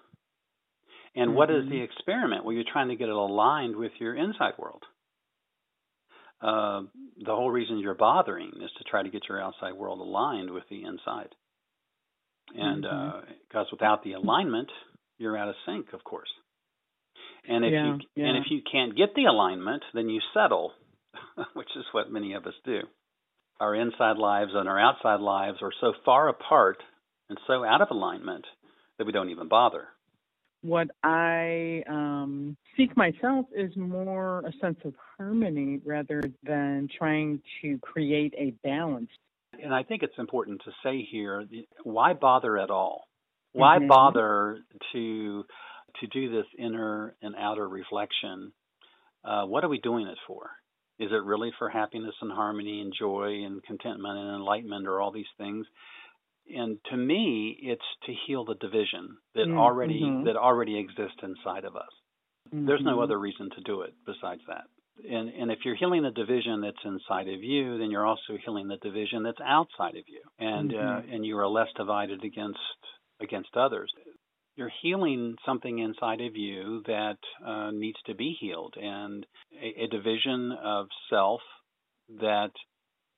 And 1.15 1.29
mm-hmm. 1.29 1.37
what 1.37 1.51
is 1.51 1.65
the 1.65 1.75
mm-hmm. 1.75 1.83
experiment? 1.83 2.43
Well, 2.43 2.53
you're 2.53 2.63
trying 2.71 2.89
to 2.89 2.95
get 2.95 3.09
it 3.09 3.15
aligned 3.15 3.75
with 3.75 3.91
your 3.99 4.15
inside 4.15 4.53
world. 4.57 4.83
Uh, 6.41 6.81
the 7.23 7.33
whole 7.33 7.51
reason 7.51 7.79
you're 7.79 7.93
bothering 7.93 8.51
is 8.61 8.71
to 8.77 8.83
try 8.83 9.01
to 9.01 9.09
get 9.09 9.23
your 9.29 9.41
outside 9.41 9.73
world 9.73 9.99
aligned 9.99 10.51
with 10.51 10.63
the 10.69 10.83
inside. 10.83 11.29
And 12.55 12.81
because 12.81 12.91
mm-hmm. 12.93 13.57
uh, 13.57 13.63
without 13.71 14.03
the 14.03 14.13
alignment, 14.13 14.69
you're 15.17 15.37
out 15.37 15.47
of 15.47 15.55
sync, 15.65 15.93
of 15.93 16.03
course. 16.03 16.29
And 17.47 17.65
if 17.65 17.71
yeah, 17.73 17.85
you 17.85 17.99
yeah. 18.15 18.25
and 18.25 18.37
if 18.37 18.45
you 18.49 18.61
can't 18.69 18.95
get 18.95 19.15
the 19.15 19.25
alignment, 19.25 19.83
then 19.93 20.09
you 20.09 20.21
settle, 20.33 20.71
which 21.53 21.69
is 21.75 21.85
what 21.91 22.11
many 22.11 22.33
of 22.33 22.45
us 22.45 22.53
do. 22.65 22.79
Our 23.59 23.75
inside 23.75 24.17
lives 24.17 24.51
and 24.53 24.67
our 24.67 24.79
outside 24.79 25.21
lives 25.21 25.59
are 25.61 25.71
so 25.79 25.93
far 26.05 26.27
apart 26.27 26.77
and 27.29 27.37
so 27.47 27.63
out 27.63 27.81
of 27.81 27.89
alignment 27.91 28.45
that 28.97 29.05
we 29.05 29.13
don't 29.13 29.29
even 29.29 29.47
bother 29.47 29.87
what 30.63 30.87
I 31.03 31.83
um, 31.89 32.55
seek 32.75 32.95
myself 32.95 33.45
is 33.55 33.75
more 33.75 34.39
a 34.39 34.53
sense 34.61 34.79
of 34.85 34.93
harmony 35.17 35.81
rather 35.85 36.23
than 36.41 36.87
trying 36.97 37.41
to 37.61 37.77
create 37.79 38.33
a 38.37 38.51
balance. 38.63 39.09
And 39.61 39.73
I 39.73 39.83
think 39.83 40.03
it's 40.03 40.17
important 40.17 40.61
to 40.65 40.71
say 40.83 41.05
here 41.11 41.45
why 41.83 42.13
bother 42.13 42.57
at 42.57 42.71
all? 42.71 43.03
Why 43.51 43.77
mm-hmm. 43.77 43.87
bother 43.87 44.59
to 44.93 45.43
to 45.99 46.07
do 46.07 46.31
this 46.31 46.45
inner 46.57 47.13
and 47.21 47.35
outer 47.37 47.67
reflection? 47.67 48.53
Uh, 49.23 49.45
what 49.45 49.63
are 49.63 49.69
we 49.69 49.79
doing 49.79 50.07
it 50.07 50.17
for? 50.25 50.49
Is 50.99 51.09
it 51.11 51.23
really 51.23 51.51
for 51.57 51.69
happiness 51.69 52.15
and 52.21 52.31
harmony 52.31 52.81
and 52.81 52.93
joy 52.97 53.43
and 53.45 53.63
contentment 53.63 54.17
and 54.17 54.35
enlightenment 54.35 54.87
or 54.87 55.01
all 55.01 55.11
these 55.11 55.25
things? 55.37 55.65
and 56.49 56.77
to 56.89 56.97
me 56.97 57.57
it's 57.61 57.81
to 58.05 58.13
heal 58.27 58.45
the 58.45 58.55
division 58.55 59.17
that 59.35 59.47
mm-hmm. 59.47 59.57
already 59.57 60.01
that 60.25 60.35
already 60.35 60.77
exists 60.77 61.17
inside 61.23 61.65
of 61.65 61.75
us 61.75 61.89
mm-hmm. 62.53 62.65
there's 62.65 62.83
no 62.83 62.93
mm-hmm. 62.93 63.01
other 63.01 63.19
reason 63.19 63.49
to 63.55 63.61
do 63.61 63.81
it 63.81 63.93
besides 64.05 64.41
that 64.47 64.65
and 65.09 65.29
and 65.29 65.51
if 65.51 65.59
you're 65.63 65.75
healing 65.75 66.03
the 66.03 66.11
division 66.11 66.61
that's 66.61 66.83
inside 66.85 67.27
of 67.27 67.41
you 67.41 67.77
then 67.77 67.91
you're 67.91 68.05
also 68.05 68.37
healing 68.43 68.67
the 68.67 68.77
division 68.77 69.23
that's 69.23 69.41
outside 69.45 69.95
of 69.95 70.03
you 70.07 70.21
and 70.39 70.71
mm-hmm. 70.71 71.09
uh, 71.09 71.13
and 71.15 71.25
you 71.25 71.37
are 71.37 71.47
less 71.47 71.69
divided 71.77 72.23
against 72.23 72.59
against 73.21 73.55
others 73.55 73.91
you're 74.55 74.71
healing 74.81 75.35
something 75.45 75.79
inside 75.79 76.21
of 76.21 76.35
you 76.35 76.83
that 76.85 77.17
uh, 77.45 77.71
needs 77.71 77.97
to 78.05 78.15
be 78.15 78.35
healed 78.39 78.75
and 78.77 79.25
a, 79.61 79.83
a 79.83 79.87
division 79.87 80.51
of 80.63 80.87
self 81.09 81.41
that 82.19 82.51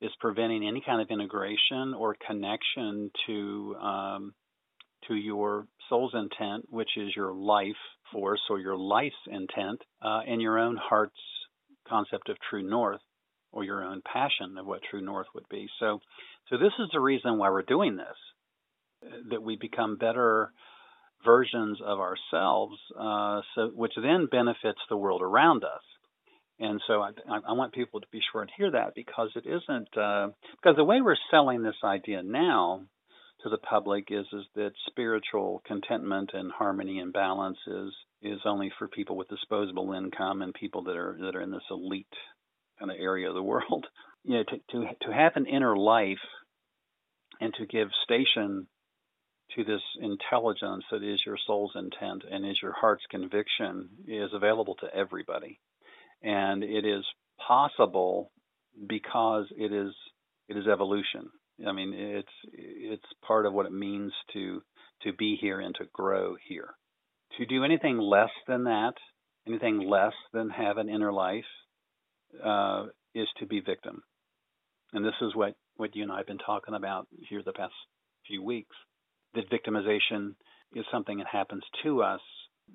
is 0.02 0.12
preventing 0.20 0.68
any 0.68 0.82
kind 0.86 1.02
of 1.02 1.10
integration 1.10 1.94
or 1.98 2.16
connection 2.28 3.12
to 3.28 3.76
um, 3.82 4.34
to 5.08 5.16
your 5.16 5.68
soul's 5.90 6.14
intent, 6.14 6.66
which 6.70 6.90
is 6.98 7.16
your 7.16 7.34
life 7.34 7.76
force 8.12 8.42
or 8.50 8.60
your 8.60 8.78
life's 8.78 9.16
intent, 9.28 9.80
uh, 10.02 10.22
and 10.28 10.42
your 10.42 10.58
own 10.58 10.78
heart's 10.82 11.14
concept 11.88 12.30
of 12.30 12.38
true 12.50 12.68
north 12.68 13.02
or 13.52 13.64
your 13.64 13.84
own 13.84 14.02
passion 14.02 14.58
of 14.58 14.66
what 14.66 14.82
true 14.90 15.02
north 15.02 15.28
would 15.36 15.48
be. 15.50 15.68
So, 15.80 16.00
so 16.50 16.58
this 16.58 16.74
is 16.80 16.90
the 16.92 17.00
reason 17.00 17.38
why 17.38 17.50
we're 17.50 17.62
doing 17.62 17.98
this, 17.98 19.12
that 19.30 19.44
we 19.44 19.58
become 19.58 19.98
better 19.98 20.52
versions 21.26 21.80
of 21.84 22.00
ourselves, 22.00 22.78
uh, 22.98 23.42
so 23.56 23.72
which 23.74 23.94
then 24.02 24.28
benefits 24.32 24.80
the 24.90 24.98
world 24.98 25.22
around 25.22 25.64
us. 25.64 25.82
And 26.60 26.82
so 26.88 27.02
I, 27.02 27.12
I, 27.28 27.52
want 27.52 27.74
people 27.74 28.00
to 28.00 28.08
be 28.12 28.22
sure 28.32 28.42
and 28.42 28.52
hear 28.56 28.72
that 28.72 28.96
because 28.96 29.30
it 29.36 29.46
isn't 29.46 29.98
uh, 29.98 30.30
because 30.54 30.78
the 30.78 30.86
way 30.86 31.02
we're 31.02 31.18
selling 31.30 31.64
this 31.64 31.76
idea 31.84 32.24
now 32.24 32.84
to 33.44 33.50
the 33.50 33.58
public 33.58 34.06
is 34.10 34.26
is 34.32 34.46
that 34.56 34.72
spiritual 34.88 35.62
contentment 35.68 36.32
and 36.34 36.52
harmony 36.52 37.00
and 37.00 37.12
balance 37.12 37.58
is 37.68 37.94
is 38.22 38.40
only 38.46 38.72
for 38.80 38.88
people 38.88 39.18
with 39.18 39.28
disposable 39.28 39.92
income 39.92 40.42
and 40.42 40.54
people 40.54 40.84
that 40.84 40.96
are 40.96 41.18
that 41.20 41.36
are 41.36 41.42
in 41.42 41.52
this 41.52 41.70
elite 41.70 42.08
kind 42.80 42.90
of 42.90 42.98
area 43.00 43.28
of 43.28 43.36
the 43.36 43.44
world. 43.44 43.88
You 44.28 44.38
know, 44.38 44.44
to 44.44 44.58
to 44.72 44.86
to 45.06 45.14
have 45.14 45.34
an 45.36 45.46
inner 45.46 45.78
life 45.78 46.18
and 47.40 47.54
to 47.60 47.68
give 47.68 47.90
station 48.04 48.66
to 49.56 49.64
this 49.64 49.82
intelligence 50.02 50.84
that 50.92 51.04
is 51.04 51.22
your 51.26 51.38
soul's 51.46 51.72
intent 51.76 52.24
and 52.30 52.46
is 52.46 52.58
your 52.62 52.74
heart's 52.74 53.04
conviction 53.10 53.90
is 54.08 54.32
available 54.34 54.76
to 54.76 54.94
everybody 54.94 55.60
and 56.22 56.64
it 56.64 56.86
is 56.86 57.04
possible 57.48 58.32
because 58.88 59.46
it 59.58 59.72
is 59.72 59.94
it 60.48 60.58
is 60.58 60.68
evolution. 60.68 61.30
I 61.66 61.72
mean, 61.72 61.94
it's 61.94 62.28
it's 62.54 63.06
part 63.26 63.46
of 63.46 63.54
what 63.54 63.66
it 63.66 63.72
means 63.72 64.12
to 64.34 64.62
to 65.04 65.14
be 65.14 65.38
here 65.40 65.60
and 65.60 65.74
to 65.76 65.86
grow 65.94 66.36
here. 66.48 66.70
To 67.38 67.46
do 67.46 67.64
anything 67.64 67.98
less 67.98 68.30
than 68.48 68.66
that, 68.66 68.94
anything 69.48 69.80
less 69.80 70.14
than 70.34 70.50
have 70.50 70.78
an 70.78 70.90
inner 70.90 71.12
life, 71.12 71.46
uh, 72.44 72.86
is 73.14 73.28
to 73.40 73.46
be 73.46 73.60
victim. 73.60 74.02
And 74.94 75.06
this 75.06 75.16
is 75.22 75.36
what 75.36 75.56
what 75.78 75.96
you 75.96 76.04
and 76.04 76.12
I 76.12 76.18
have 76.18 76.28
been 76.28 76.38
talking 76.38 76.74
about 76.74 77.08
here 77.30 77.42
the 77.44 77.54
past 77.54 77.74
few 78.28 78.44
weeks. 78.44 78.76
That 79.36 79.50
victimization 79.50 80.36
is 80.74 80.86
something 80.92 81.18
that 81.18 81.28
happens 81.32 81.64
to 81.84 82.02
us. 82.02 82.22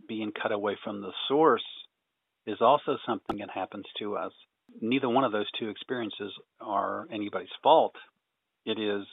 Being 0.09 0.33
cut 0.41 0.53
away 0.53 0.77
from 0.85 1.01
the 1.01 1.13
source 1.29 1.65
is 2.47 2.59
also 2.61 2.97
something 3.07 3.39
that 3.39 3.51
happens 3.51 3.85
to 3.99 4.17
us. 4.17 4.33
Neither 4.81 5.09
one 5.09 5.25
of 5.25 5.33
those 5.33 5.51
two 5.59 5.69
experiences 5.69 6.33
are 6.61 7.07
anybody's 7.13 7.49
fault. 7.63 7.95
It 8.65 8.79
is 8.79 9.07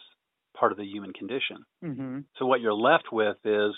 part 0.57 0.71
of 0.71 0.77
the 0.77 0.85
human 0.85 1.13
condition. 1.13 1.57
Mm-hmm. 1.83 2.19
So 2.37 2.45
what 2.45 2.61
you're 2.61 2.73
left 2.73 3.05
with 3.11 3.37
is 3.43 3.73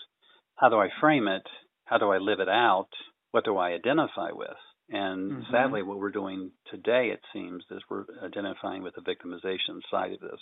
how 0.55 0.69
do 0.69 0.75
I 0.77 0.89
frame 0.99 1.27
it? 1.27 1.43
How 1.85 1.97
do 1.97 2.09
I 2.09 2.17
live 2.17 2.39
it 2.39 2.49
out? 2.49 2.89
What 3.31 3.45
do 3.45 3.57
I 3.57 3.71
identify 3.71 4.31
with? 4.31 4.57
And 4.89 5.31
mm-hmm. 5.31 5.51
sadly, 5.51 5.83
what 5.83 5.99
we're 5.99 6.11
doing 6.11 6.51
today, 6.71 7.11
it 7.13 7.21
seems, 7.31 7.63
is 7.71 7.81
we're 7.89 8.05
identifying 8.23 8.83
with 8.83 8.95
the 8.95 9.01
victimization 9.01 9.79
side 9.91 10.13
of 10.13 10.19
this. 10.19 10.39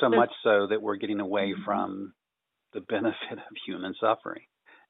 So 0.00 0.08
much 0.08 0.30
so 0.42 0.68
that 0.68 0.80
we're 0.80 0.96
getting 0.96 1.20
away 1.20 1.52
mm-hmm. 1.52 1.64
from 1.64 2.12
the 2.72 2.80
benefit 2.80 3.32
of 3.32 3.56
human 3.66 3.94
suffering. 4.00 4.42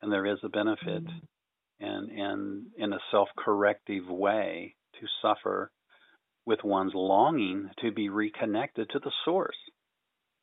And 0.02 0.12
there 0.12 0.26
is 0.26 0.38
a 0.42 0.48
benefit 0.48 1.04
mm-hmm 1.04 1.26
and, 1.80 2.10
and 2.10 2.66
in 2.76 2.92
a 2.92 2.98
self 3.10 3.28
corrective 3.36 4.06
way 4.08 4.74
to 5.00 5.06
suffer 5.22 5.70
with 6.46 6.60
one's 6.62 6.92
longing 6.94 7.70
to 7.82 7.90
be 7.90 8.08
reconnected 8.08 8.88
to 8.90 8.98
the 8.98 9.12
source. 9.24 9.56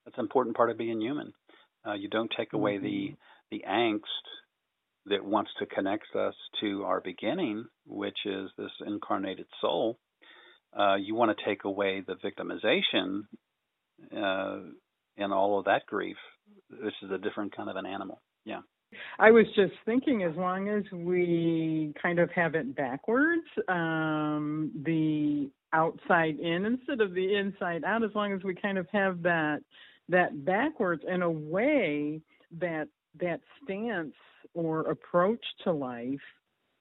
That's 0.06 0.18
an 0.18 0.26
important 0.26 0.56
part 0.56 0.72
of 0.72 0.78
being 0.78 1.02
human. 1.02 1.34
Uh, 1.86 1.94
you 1.94 2.10
don't 2.10 2.32
take 2.36 2.54
away 2.54 2.76
mm-hmm. 2.76 2.86
the 2.86 3.16
the 3.52 3.64
angst 3.70 4.02
that 5.06 5.24
wants 5.24 5.52
to 5.60 5.66
connect 5.66 6.16
us 6.16 6.34
to 6.60 6.84
our 6.84 7.00
beginning, 7.00 7.66
which 7.86 8.18
is 8.26 8.50
this 8.58 8.72
incarnated 8.86 9.46
soul. 9.62 9.98
Uh, 10.78 10.96
you 10.96 11.16
want 11.16 11.36
to 11.36 11.46
take 11.46 11.64
away 11.64 12.04
the 12.06 12.16
victimization 12.16 13.22
uh, 14.16 14.60
and 15.18 15.34
all 15.34 15.60
of 15.60 15.66
that 15.66 15.86
grief. 15.86 16.18
This 16.70 16.94
is 17.02 17.12
a 17.12 17.18
different 17.18 17.56
kind 17.56 17.70
of 17.70 17.76
an 17.76 17.86
animal. 17.86 18.22
Yeah. 18.46 18.62
I 19.20 19.32
was 19.32 19.46
just 19.56 19.74
thinking, 19.86 20.24
as 20.24 20.36
long 20.36 20.70
as 20.70 20.84
we 20.94 21.94
kind 22.02 22.20
of 22.20 22.32
have 22.32 22.56
it 22.56 22.76
backwards, 22.76 23.44
um, 23.68 24.72
the 24.86 25.50
outside 25.74 26.40
in 26.40 26.66
instead 26.66 27.02
of 27.02 27.14
the 27.14 27.36
inside 27.36 27.84
out, 27.84 28.04
as 28.04 28.12
long 28.16 28.32
as 28.32 28.44
we 28.44 28.56
kind 28.56 28.78
of 28.78 28.88
have 28.92 29.22
that 29.24 29.60
that 30.10 30.46
backwards 30.46 31.04
in 31.08 31.22
a 31.22 31.30
way 31.30 32.22
that 32.60 32.88
that 33.20 33.42
stance 33.64 34.14
or 34.54 34.82
approach 34.90 35.44
to 35.64 35.72
life 35.72 36.20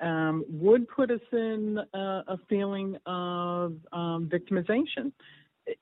um, 0.00 0.44
would 0.48 0.86
put 0.88 1.10
us 1.10 1.20
in 1.32 1.78
a 1.94 2.38
feeling 2.48 2.96
of 3.06 3.74
um, 3.92 4.30
victimization. 4.32 5.10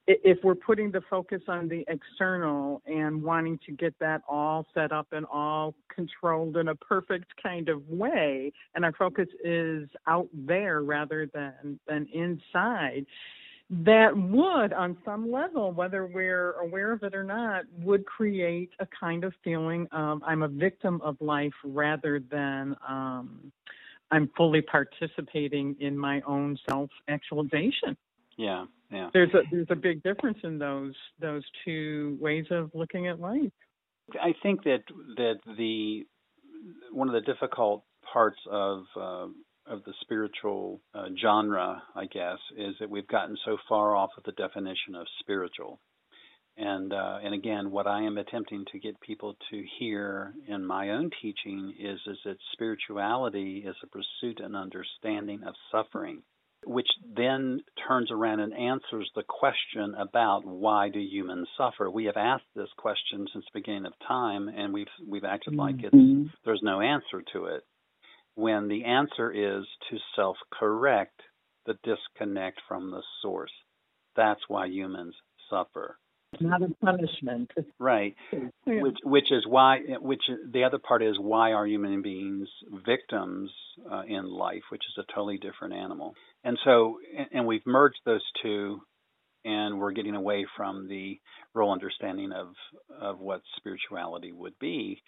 If 0.07 0.39
we're 0.43 0.55
putting 0.55 0.91
the 0.91 1.03
focus 1.11 1.43
on 1.49 1.69
the 1.69 1.85
external 1.89 2.83
and 2.87 3.23
wanting 3.23 3.59
to 3.67 3.73
get 3.73 3.95
that 4.01 4.23
all 4.29 4.67
set 4.73 4.93
up 4.93 5.09
and 5.13 5.27
all 5.27 5.75
controlled 5.95 6.57
in 6.57 6.69
a 6.69 6.75
perfect 6.75 7.33
kind 7.43 7.69
of 7.69 7.87
way, 7.89 8.53
and 8.75 8.85
our 8.85 8.93
focus 8.93 9.29
is 9.45 9.89
out 10.07 10.29
there 10.33 10.83
rather 10.83 11.29
than, 11.35 11.79
than 11.87 12.09
inside, 12.15 13.05
that 13.71 14.17
would, 14.17 14.73
on 14.73 14.97
some 15.05 15.31
level, 15.31 15.73
whether 15.73 16.07
we're 16.07 16.53
aware 16.53 16.93
of 16.93 17.03
it 17.03 17.15
or 17.15 17.25
not, 17.25 17.65
would 17.79 18.05
create 18.05 18.71
a 18.79 18.87
kind 18.99 19.25
of 19.25 19.33
feeling 19.43 19.87
of 19.91 20.23
I'm 20.25 20.43
a 20.43 20.49
victim 20.49 21.01
of 21.03 21.17
life 21.21 21.55
rather 21.65 22.21
than 22.31 22.77
um, 22.87 23.53
I'm 24.11 24.31
fully 24.37 24.61
participating 24.61 25.77
in 25.81 25.97
my 25.97 26.21
own 26.27 26.59
self 26.69 26.91
actualization. 27.09 27.97
Yeah, 28.37 28.67
yeah. 28.95 29.11
There's 29.13 29.35
a 29.35 29.43
there's 29.51 29.67
a 29.71 29.77
big 29.77 30.03
difference 30.03 30.39
in 30.45 30.59
those 30.59 30.95
those 31.21 31.43
two 31.65 32.17
ways 32.21 32.47
of 32.51 32.71
looking 32.75 33.09
at 33.09 33.21
life. 33.21 33.53
I 34.21 34.35
think 34.43 34.63
that 34.65 34.83
that 35.17 35.41
the 35.59 36.07
one 36.93 37.09
of 37.09 37.15
the 37.15 37.33
difficult 37.33 37.85
parts 38.13 38.39
of 38.51 38.85
uh, 38.97 39.27
of 39.67 39.83
the 39.85 39.95
spiritual 40.03 40.81
uh, 40.95 41.07
genre, 41.21 41.83
I 41.95 42.05
guess, 42.07 42.39
is 42.57 42.75
that 42.81 42.91
we've 42.91 43.09
gotten 43.09 43.37
so 43.45 43.57
far 43.69 43.97
off 43.97 44.11
of 44.17 44.25
the 44.25 44.33
definition 44.33 44.95
of 44.95 45.07
spiritual. 45.21 45.81
And 46.57 46.93
uh, 46.93 47.19
and 47.25 47.35
again, 47.35 47.73
what 47.73 47.89
I 47.89 48.03
am 48.03 48.17
attempting 48.17 48.65
to 48.71 48.79
get 48.79 49.01
people 49.01 49.35
to 49.51 49.65
hear 49.79 50.35
in 50.47 50.65
my 50.65 50.91
own 50.91 51.11
teaching 51.21 51.75
is 51.81 51.99
is 52.07 52.19
that 52.25 52.37
spirituality 52.53 53.65
is 53.67 53.75
a 53.83 53.89
pursuit 53.89 54.39
and 54.39 54.55
understanding 54.55 55.43
of 55.45 55.55
suffering, 55.73 56.23
which 56.67 56.89
then 57.17 57.61
turns 57.87 58.11
around 58.11 58.41
and 58.41 58.55
answers 58.55 59.11
the 59.15 59.23
question 59.23 59.95
about 59.99 60.45
why 60.45 60.89
do 60.89 60.99
humans 60.99 61.49
suffer. 61.57 61.91
We 61.91 62.05
have 62.07 62.17
asked 62.17 62.45
this 62.55 62.69
question 62.77 63.27
since 63.33 63.45
the 63.45 63.61
beginning 63.61 63.87
of 63.87 63.93
time, 64.07 64.49
and 64.49 64.73
we've 64.73 64.87
we've 65.07 65.25
acted 65.25 65.55
like 65.55 65.77
mm-hmm. 65.77 66.23
it's 66.23 66.35
there's 66.45 66.63
no 66.63 66.81
answer 66.81 67.23
to 67.33 67.47
it 67.47 67.65
when 68.35 68.69
the 68.69 68.85
answer 68.85 69.31
is 69.31 69.65
to 69.91 69.99
self 70.17 70.37
correct 70.53 71.21
the 71.67 71.79
disconnect 71.83 72.61
from 72.69 72.91
the 72.91 73.03
source. 73.23 73.53
That's 74.17 74.41
why 74.49 74.67
humans 74.67 75.15
suffer. 75.51 75.99
It's 76.35 76.43
not 76.43 76.63
a 76.63 76.69
punishment. 76.85 77.51
Right. 77.79 78.15
Yeah. 78.67 78.81
Which 78.81 78.97
which 79.05 79.31
is 79.31 79.47
why 79.47 79.81
which 80.01 80.23
the 80.51 80.65
other 80.65 80.79
part 80.79 81.03
is 81.03 81.19
why 81.19 81.53
are 81.53 81.67
human 81.67 82.01
beings 82.01 82.49
victims 82.87 83.51
uh, 83.93 84.03
in 84.09 84.25
life, 84.25 84.63
which 84.71 84.81
is 84.89 85.05
a 85.05 85.13
totally 85.13 85.37
different 85.37 85.75
animal. 85.75 86.15
And 86.45 86.59
so 86.65 86.97
and 87.31 87.47
we've 87.47 87.67
merged 87.67 87.99
those 88.07 88.23
two 88.43 88.81
and 89.45 89.79
we're 89.79 89.93
getting 89.93 90.15
away 90.15 90.47
from 90.57 90.89
the 90.89 91.21
real 91.53 91.71
understanding 91.71 92.33
of 92.33 92.55
of 92.99 93.21
what 93.21 93.43
spirituality 93.59 94.33
would 94.33 94.59
be 94.59 95.03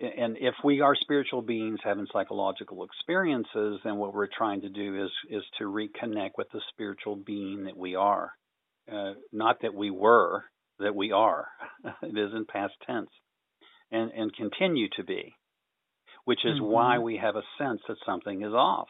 and 0.00 0.36
if 0.40 0.54
we 0.64 0.80
are 0.80 0.96
spiritual 0.96 1.42
beings 1.42 1.78
having 1.84 2.06
psychological 2.12 2.84
experiences, 2.84 3.80
then 3.84 3.96
what 3.96 4.12
we're 4.12 4.26
trying 4.26 4.60
to 4.62 4.68
do 4.68 5.04
is 5.04 5.10
is 5.30 5.44
to 5.58 5.64
reconnect 5.64 6.32
with 6.36 6.48
the 6.52 6.60
spiritual 6.70 7.16
being 7.16 7.64
that 7.64 7.76
we 7.76 7.94
are, 7.94 8.32
uh, 8.90 9.14
not 9.32 9.62
that 9.62 9.74
we 9.74 9.90
were, 9.90 10.44
that 10.78 10.94
we 10.94 11.12
are. 11.12 11.48
it 12.02 12.18
is 12.18 12.32
in 12.34 12.44
past 12.46 12.74
tense, 12.86 13.10
and 13.90 14.10
and 14.12 14.34
continue 14.34 14.88
to 14.96 15.04
be, 15.04 15.34
which 16.24 16.44
is 16.44 16.56
mm-hmm. 16.56 16.72
why 16.72 16.98
we 16.98 17.16
have 17.16 17.36
a 17.36 17.42
sense 17.58 17.80
that 17.88 17.96
something 18.06 18.42
is 18.42 18.52
off. 18.52 18.88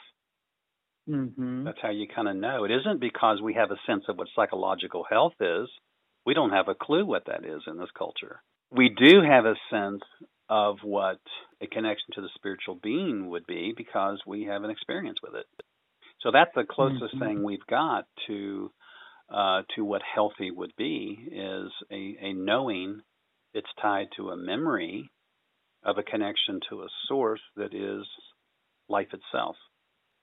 Mm-hmm. 1.08 1.64
That's 1.64 1.78
how 1.82 1.90
you 1.90 2.06
kind 2.14 2.28
of 2.28 2.36
know. 2.36 2.64
It 2.64 2.70
isn't 2.70 3.00
because 3.00 3.40
we 3.42 3.54
have 3.54 3.70
a 3.70 3.80
sense 3.86 4.04
of 4.08 4.16
what 4.16 4.28
psychological 4.34 5.04
health 5.08 5.34
is. 5.40 5.68
We 6.24 6.32
don't 6.32 6.50
have 6.50 6.68
a 6.68 6.74
clue 6.74 7.04
what 7.04 7.26
that 7.26 7.44
is 7.44 7.62
in 7.66 7.76
this 7.76 7.90
culture. 7.96 8.40
We 8.70 8.88
do 8.88 9.20
have 9.20 9.44
a 9.44 9.54
sense 9.70 10.02
of 10.48 10.78
what 10.82 11.20
a 11.60 11.66
connection 11.66 12.06
to 12.14 12.22
the 12.22 12.30
spiritual 12.34 12.78
being 12.82 13.28
would 13.28 13.46
be 13.46 13.74
because 13.76 14.20
we 14.26 14.44
have 14.44 14.64
an 14.64 14.70
experience 14.70 15.18
with 15.22 15.34
it. 15.34 15.46
So 16.20 16.30
that's 16.32 16.50
the 16.54 16.64
closest 16.68 17.14
mm-hmm. 17.14 17.18
thing 17.18 17.42
we've 17.42 17.66
got 17.68 18.06
to 18.28 18.70
uh, 19.30 19.62
to 19.74 19.84
what 19.84 20.02
healthy 20.02 20.50
would 20.50 20.72
be 20.76 21.28
is 21.30 21.70
a, 21.90 22.16
a 22.20 22.32
knowing 22.32 23.00
it's 23.52 23.68
tied 23.80 24.08
to 24.16 24.30
a 24.30 24.36
memory 24.36 25.10
of 25.84 25.98
a 25.98 26.02
connection 26.02 26.60
to 26.68 26.82
a 26.82 26.88
source 27.08 27.40
that 27.56 27.74
is 27.74 28.04
life 28.88 29.08
itself. 29.12 29.56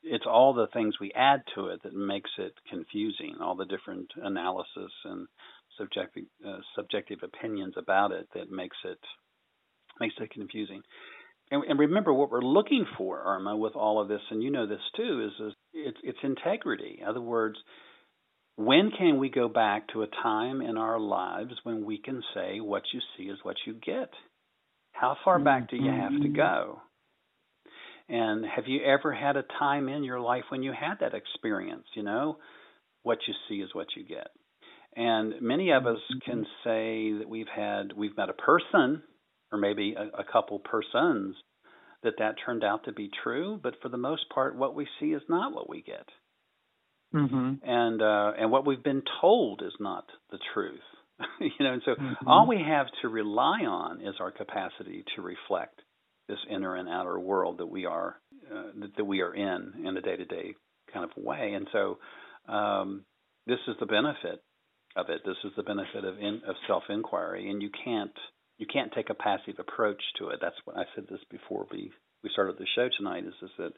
It's 0.03 0.25
all 0.25 0.53
the 0.53 0.67
things 0.67 0.95
we 0.99 1.11
add 1.15 1.43
to 1.55 1.67
it 1.67 1.83
that 1.83 1.93
makes 1.93 2.31
it 2.37 2.53
confusing, 2.69 3.35
all 3.39 3.55
the 3.55 3.65
different 3.65 4.07
analysis 4.21 4.91
and 5.05 5.27
subjective 5.77 6.25
uh, 6.45 6.57
subjective 6.75 7.19
opinions 7.23 7.75
about 7.77 8.11
it 8.11 8.27
that 8.33 8.51
makes 8.51 8.77
it 8.83 8.99
makes 9.99 10.15
it 10.19 10.31
confusing. 10.31 10.81
And, 11.51 11.63
and, 11.65 11.77
remember 11.77 12.13
what 12.13 12.31
we're 12.31 12.41
looking 12.41 12.85
for, 12.97 13.21
Irma, 13.23 13.57
with 13.57 13.75
all 13.75 14.01
of 14.01 14.07
this, 14.07 14.21
and 14.31 14.41
you 14.41 14.51
know 14.51 14.65
this 14.65 14.79
too, 14.95 15.27
is, 15.27 15.47
is 15.47 15.53
it's, 15.73 15.97
it's 16.01 16.17
integrity. 16.23 16.99
In 17.01 17.07
other 17.07 17.21
words, 17.21 17.57
when 18.65 18.91
can 18.97 19.17
we 19.19 19.29
go 19.29 19.47
back 19.47 19.87
to 19.89 20.03
a 20.03 20.07
time 20.23 20.61
in 20.61 20.77
our 20.77 20.99
lives 20.99 21.53
when 21.63 21.85
we 21.85 21.97
can 21.97 22.21
say 22.33 22.59
what 22.59 22.83
you 22.93 22.99
see 23.17 23.23
is 23.23 23.39
what 23.43 23.57
you 23.65 23.73
get? 23.73 24.09
How 24.91 25.17
far 25.23 25.39
back 25.39 25.69
do 25.69 25.77
you 25.77 25.89
have 25.89 26.11
to 26.11 26.27
mm-hmm. 26.27 26.35
go? 26.35 26.81
And 28.09 28.45
have 28.45 28.67
you 28.67 28.81
ever 28.83 29.13
had 29.13 29.37
a 29.37 29.45
time 29.57 29.87
in 29.87 30.03
your 30.03 30.19
life 30.19 30.43
when 30.49 30.63
you 30.63 30.73
had 30.73 30.95
that 30.99 31.13
experience? 31.13 31.85
You 31.95 32.03
know, 32.03 32.37
what 33.03 33.19
you 33.27 33.33
see 33.47 33.61
is 33.61 33.69
what 33.73 33.87
you 33.95 34.05
get. 34.05 34.27
And 34.95 35.41
many 35.41 35.71
of 35.71 35.87
us 35.87 35.99
can 36.25 36.39
mm-hmm. 36.39 36.69
say 36.69 37.19
that 37.19 37.29
we've 37.29 37.47
had, 37.47 37.93
we've 37.95 38.17
met 38.17 38.29
a 38.29 38.33
person 38.33 39.01
or 39.51 39.57
maybe 39.57 39.95
a, 39.97 40.19
a 40.19 40.23
couple 40.23 40.59
persons 40.59 41.35
that 42.03 42.15
that 42.19 42.35
turned 42.45 42.63
out 42.63 42.83
to 42.85 42.91
be 42.91 43.09
true. 43.23 43.59
But 43.61 43.75
for 43.81 43.89
the 43.89 43.97
most 43.97 44.25
part, 44.33 44.57
what 44.57 44.75
we 44.75 44.87
see 44.99 45.13
is 45.13 45.21
not 45.29 45.53
what 45.53 45.69
we 45.69 45.81
get, 45.81 46.05
mm-hmm. 47.13 47.53
and 47.63 48.01
uh, 48.01 48.31
and 48.39 48.51
what 48.51 48.65
we've 48.65 48.83
been 48.83 49.03
told 49.21 49.61
is 49.65 49.73
not 49.79 50.05
the 50.31 50.39
truth. 50.53 50.79
you 51.39 51.51
know, 51.59 51.73
and 51.73 51.81
so 51.85 51.91
mm-hmm. 51.91 52.27
all 52.27 52.47
we 52.47 52.57
have 52.57 52.87
to 53.01 53.09
rely 53.09 53.61
on 53.61 54.01
is 54.01 54.15
our 54.19 54.31
capacity 54.31 55.03
to 55.15 55.21
reflect 55.21 55.81
this 56.27 56.39
inner 56.49 56.75
and 56.75 56.89
outer 56.89 57.19
world 57.19 57.59
that 57.59 57.67
we 57.67 57.85
are 57.85 58.15
uh, 58.51 58.71
that, 58.79 58.95
that 58.97 59.05
we 59.05 59.21
are 59.21 59.33
in 59.33 59.85
in 59.85 59.97
a 59.97 60.01
day 60.01 60.15
to 60.15 60.25
day 60.25 60.55
kind 60.93 61.05
of 61.05 61.11
way. 61.23 61.53
And 61.55 61.67
so 61.71 61.97
um, 62.51 63.05
this 63.47 63.59
is 63.67 63.75
the 63.79 63.85
benefit 63.85 64.43
of 64.95 65.09
it. 65.09 65.21
This 65.25 65.37
is 65.43 65.51
the 65.55 65.63
benefit 65.63 66.03
of 66.03 66.19
in, 66.19 66.41
of 66.47 66.55
self 66.67 66.83
inquiry, 66.89 67.49
and 67.49 67.61
you 67.61 67.69
can't 67.83 68.11
you 68.57 68.65
can't 68.71 68.91
take 68.93 69.09
a 69.09 69.15
passive 69.15 69.55
approach 69.59 70.01
to 70.19 70.29
it. 70.29 70.39
That's 70.41 70.55
what 70.65 70.77
I 70.77 70.83
said 70.95 71.05
this 71.09 71.21
before 71.29 71.67
we 71.71 71.91
we 72.23 72.29
started 72.31 72.57
the 72.57 72.67
show 72.75 72.89
tonight. 72.97 73.25
Is 73.25 73.33
is 73.41 73.51
that 73.57 73.73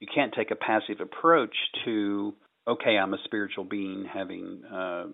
you 0.00 0.08
can't 0.12 0.34
take 0.34 0.50
a 0.50 0.56
passive 0.56 1.00
approach 1.00 1.54
to 1.84 2.34
okay, 2.66 2.96
I'm 2.96 3.14
a 3.14 3.18
spiritual 3.24 3.64
being 3.64 4.06
having 4.12 4.62
uh, 4.64 5.06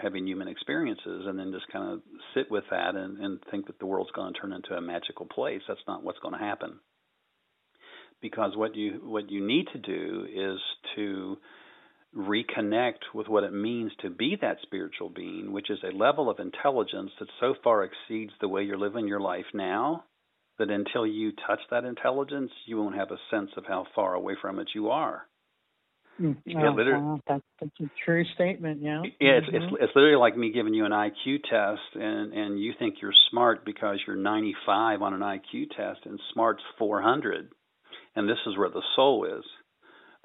having 0.00 0.26
human 0.26 0.48
experiences, 0.48 1.24
and 1.26 1.38
then 1.38 1.52
just 1.52 1.72
kind 1.72 1.92
of 1.92 2.00
sit 2.34 2.50
with 2.50 2.64
that 2.70 2.94
and, 2.94 3.18
and 3.18 3.38
think 3.50 3.66
that 3.66 3.78
the 3.78 3.86
world's 3.86 4.10
going 4.12 4.32
to 4.32 4.40
turn 4.40 4.52
into 4.52 4.74
a 4.74 4.80
magical 4.80 5.26
place. 5.26 5.62
That's 5.66 5.80
not 5.86 6.02
what's 6.02 6.18
going 6.18 6.34
to 6.34 6.40
happen. 6.40 6.78
Because 8.20 8.52
what 8.56 8.74
you 8.74 9.00
what 9.04 9.30
you 9.30 9.46
need 9.46 9.66
to 9.72 9.78
do 9.78 10.26
is 10.26 10.58
to 10.96 11.36
reconnect 12.16 13.12
with 13.14 13.28
what 13.28 13.44
it 13.44 13.52
means 13.52 13.92
to 14.00 14.08
be 14.08 14.36
that 14.40 14.56
spiritual 14.62 15.10
being, 15.10 15.52
which 15.52 15.70
is 15.70 15.78
a 15.82 15.96
level 15.96 16.30
of 16.30 16.38
intelligence 16.38 17.10
that 17.20 17.28
so 17.40 17.54
far 17.62 17.84
exceeds 17.84 18.32
the 18.40 18.48
way 18.48 18.62
you're 18.62 18.78
living 18.78 19.06
your 19.06 19.20
life 19.20 19.44
now 19.52 20.04
that 20.58 20.70
until 20.70 21.06
you 21.06 21.32
touch 21.46 21.60
that 21.70 21.84
intelligence, 21.84 22.50
you 22.64 22.78
won't 22.78 22.96
have 22.96 23.10
a 23.10 23.20
sense 23.30 23.50
of 23.58 23.64
how 23.66 23.84
far 23.94 24.14
away 24.14 24.34
from 24.40 24.58
it 24.58 24.68
you 24.74 24.88
are. 24.88 25.26
Mm, 26.20 26.36
oh, 26.56 26.72
wow. 26.72 27.20
that's, 27.28 27.42
that's 27.60 27.80
a 27.80 27.90
true 28.04 28.24
statement. 28.34 28.80
Yeah. 28.82 29.02
Yeah, 29.20 29.32
it's, 29.32 29.46
mm-hmm. 29.46 29.56
it's 29.56 29.74
it's 29.80 29.92
literally 29.94 30.16
like 30.16 30.36
me 30.36 30.50
giving 30.52 30.72
you 30.72 30.84
an 30.86 30.92
IQ 30.92 31.42
test, 31.48 31.94
and 31.94 32.32
and 32.32 32.60
you 32.60 32.72
think 32.78 32.96
you're 33.02 33.12
smart 33.30 33.64
because 33.64 33.98
you're 34.06 34.16
95 34.16 35.02
on 35.02 35.14
an 35.14 35.20
IQ 35.20 35.68
test, 35.76 36.00
and 36.06 36.18
smart's 36.32 36.62
400, 36.78 37.50
and 38.14 38.28
this 38.28 38.38
is 38.46 38.56
where 38.56 38.70
the 38.70 38.82
soul 38.94 39.26
is 39.26 39.44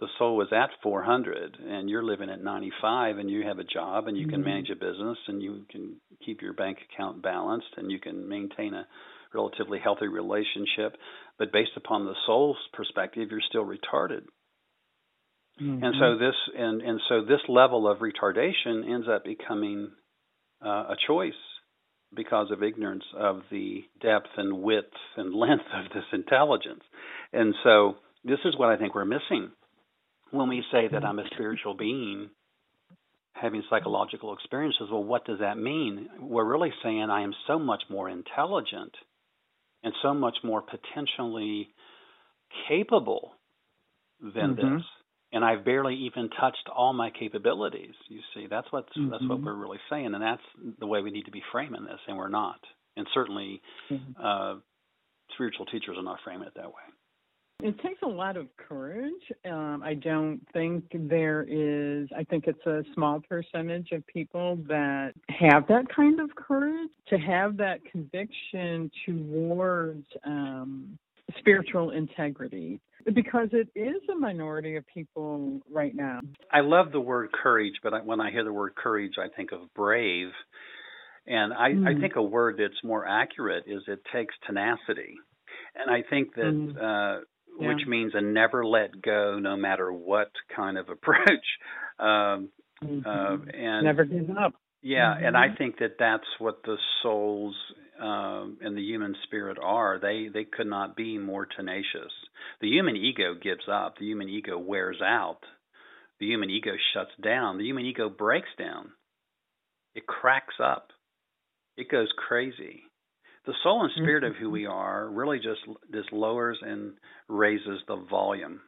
the 0.01 0.07
soul 0.17 0.35
was 0.35 0.47
at 0.51 0.71
400 0.81 1.57
and 1.63 1.87
you're 1.87 2.03
living 2.03 2.31
at 2.31 2.43
95 2.43 3.19
and 3.19 3.29
you 3.29 3.43
have 3.43 3.59
a 3.59 3.63
job 3.63 4.07
and 4.07 4.17
you 4.17 4.27
can 4.27 4.39
mm-hmm. 4.39 4.49
manage 4.49 4.69
a 4.71 4.75
business 4.75 5.17
and 5.27 5.43
you 5.43 5.63
can 5.69 5.95
keep 6.25 6.41
your 6.41 6.53
bank 6.53 6.79
account 6.91 7.21
balanced 7.21 7.67
and 7.77 7.91
you 7.91 7.99
can 7.99 8.27
maintain 8.27 8.73
a 8.73 8.87
relatively 9.31 9.79
healthy 9.79 10.07
relationship 10.07 10.97
but 11.37 11.53
based 11.53 11.77
upon 11.77 12.05
the 12.05 12.15
soul's 12.25 12.57
perspective 12.73 13.29
you're 13.29 13.39
still 13.47 13.63
retarded 13.63 14.23
mm-hmm. 15.59 15.83
and 15.83 15.95
so 15.99 16.17
this 16.17 16.35
and 16.57 16.81
and 16.81 16.99
so 17.09 17.21
this 17.21 17.41
level 17.47 17.89
of 17.89 17.99
retardation 17.99 18.89
ends 18.89 19.07
up 19.09 19.23
becoming 19.23 19.91
uh, 20.63 20.89
a 20.89 20.95
choice 21.07 21.33
because 22.13 22.51
of 22.51 22.61
ignorance 22.61 23.03
of 23.17 23.41
the 23.49 23.83
depth 24.01 24.29
and 24.37 24.61
width 24.61 24.93
and 25.17 25.33
length 25.35 25.65
of 25.73 25.91
this 25.93 26.03
intelligence. 26.13 26.83
And 27.33 27.55
so 27.63 27.95
this 28.23 28.39
is 28.45 28.57
what 28.57 28.69
I 28.69 28.77
think 28.77 28.95
we're 28.95 29.05
missing 29.05 29.51
when 30.31 30.49
we 30.49 30.63
say 30.71 30.87
that 30.91 31.03
I'm 31.03 31.19
a 31.19 31.25
spiritual 31.33 31.75
being 31.75 32.29
having 33.33 33.63
psychological 33.69 34.33
experiences. 34.33 34.87
Well, 34.91 35.03
what 35.03 35.25
does 35.25 35.39
that 35.39 35.57
mean? 35.57 36.09
We're 36.19 36.45
really 36.45 36.71
saying 36.83 37.07
I 37.09 37.23
am 37.23 37.33
so 37.47 37.57
much 37.57 37.83
more 37.89 38.09
intelligent 38.09 38.93
and 39.83 39.93
so 40.03 40.13
much 40.13 40.35
more 40.43 40.61
potentially 40.61 41.69
capable 42.67 43.31
than 44.21 44.55
mm-hmm. 44.55 44.75
this 44.75 44.83
and 45.31 45.43
I've 45.45 45.63
barely 45.63 45.95
even 45.95 46.29
touched 46.39 46.69
all 46.75 46.93
my 46.93 47.09
capabilities. 47.09 47.93
You 48.09 48.19
see, 48.33 48.47
that's 48.49 48.71
what 48.71 48.87
mm-hmm. 48.89 49.09
that's 49.09 49.27
what 49.27 49.41
we're 49.41 49.55
really 49.55 49.79
saying, 49.89 50.13
and 50.13 50.21
that's 50.21 50.41
the 50.79 50.87
way 50.87 51.01
we 51.01 51.11
need 51.11 51.25
to 51.25 51.31
be 51.31 51.43
framing 51.51 51.83
this, 51.83 51.99
and 52.07 52.17
we're 52.17 52.29
not. 52.29 52.59
And 52.97 53.07
certainly, 53.13 53.61
mm-hmm. 53.89 54.11
uh, 54.23 54.59
spiritual 55.33 55.65
teachers 55.65 55.97
are 55.97 56.03
not 56.03 56.19
framing 56.23 56.47
it 56.47 56.53
that 56.55 56.67
way. 56.67 56.83
It 57.63 57.79
takes 57.81 58.01
a 58.01 58.07
lot 58.07 58.37
of 58.37 58.47
courage. 58.57 59.21
Um, 59.45 59.83
I 59.85 59.93
don't 59.93 60.41
think 60.51 60.83
there 60.91 61.45
is, 61.47 62.09
I 62.17 62.23
think 62.23 62.45
it's 62.47 62.65
a 62.65 62.83
small 62.95 63.21
percentage 63.21 63.91
of 63.91 64.05
people 64.07 64.57
that 64.67 65.13
have 65.29 65.67
that 65.67 65.85
kind 65.95 66.19
of 66.19 66.33
courage 66.35 66.89
to 67.09 67.17
have 67.19 67.57
that 67.57 67.85
conviction 67.85 68.89
towards 69.05 70.07
um, 70.25 70.97
spiritual 71.41 71.91
integrity 71.91 72.79
because 73.13 73.49
it 73.51 73.67
is 73.75 74.01
a 74.11 74.15
minority 74.15 74.75
of 74.75 74.85
people 74.93 75.59
right 75.69 75.95
now. 75.95 76.19
I 76.51 76.61
love 76.61 76.91
the 76.91 76.99
word 76.99 77.29
courage, 77.31 77.73
but 77.83 78.05
when 78.05 78.21
I 78.21 78.31
hear 78.31 78.43
the 78.43 78.53
word 78.53 78.75
courage, 78.75 79.13
I 79.19 79.27
think 79.35 79.51
of 79.51 79.59
brave. 79.75 80.29
And 81.27 81.53
I, 81.53 81.69
mm. 81.71 81.87
I 81.87 81.99
think 81.99 82.15
a 82.15 82.21
word 82.21 82.55
that's 82.57 82.83
more 82.83 83.07
accurate 83.07 83.65
is 83.67 83.83
it 83.87 84.01
takes 84.13 84.33
tenacity. 84.45 85.15
And 85.75 85.89
I 85.89 86.07
think 86.07 86.35
that, 86.35 86.43
mm. 86.43 86.75
uh, 86.77 87.21
yeah. 87.59 87.67
which 87.67 87.87
means 87.87 88.13
a 88.15 88.21
never 88.21 88.65
let 88.65 89.01
go 89.01 89.39
no 89.39 89.55
matter 89.55 89.91
what 89.91 90.31
kind 90.55 90.77
of 90.77 90.89
approach. 90.89 91.45
Um, 91.99 92.49
mm-hmm. 92.83 93.05
uh, 93.05 93.51
and 93.53 93.85
never 93.85 94.05
give 94.05 94.29
up. 94.31 94.53
Yeah, 94.81 95.13
mm-hmm. 95.15 95.25
and 95.25 95.37
I 95.37 95.55
think 95.55 95.77
that 95.79 95.97
that's 95.99 96.25
what 96.39 96.63
the 96.63 96.77
souls 97.03 97.55
um, 98.01 98.57
and 98.61 98.75
the 98.75 98.81
human 98.81 99.15
spirit 99.23 99.57
are. 99.61 99.99
They 99.99 100.29
they 100.33 100.43
could 100.43 100.67
not 100.67 100.95
be 100.95 101.17
more 101.17 101.45
tenacious. 101.45 102.11
The 102.59 102.67
human 102.67 102.95
ego 102.95 103.35
gives 103.41 103.67
up. 103.71 103.97
The 103.99 104.05
human 104.05 104.27
ego 104.27 104.57
wears 104.57 105.01
out. 105.01 105.39
The 106.19 106.25
human 106.27 106.49
ego 106.49 106.71
shuts 106.93 107.11
down. 107.23 107.57
The 107.57 107.65
human 107.65 107.85
ego 107.85 108.09
breaks 108.09 108.49
down. 108.57 108.89
It 109.93 110.07
cracks 110.07 110.55
up. 110.61 110.89
It 111.77 111.89
goes 111.89 112.09
crazy. 112.17 112.83
The 113.45 113.53
soul 113.63 113.83
and 113.83 113.91
spirit 113.95 114.23
mm-hmm. 114.23 114.35
of 114.35 114.37
who 114.37 114.49
we 114.49 114.65
are 114.65 115.07
really 115.09 115.37
just 115.37 115.61
just 115.93 116.11
lowers 116.11 116.57
and 116.61 116.93
raises 117.27 117.81
the 117.87 118.03
volume 118.09 118.61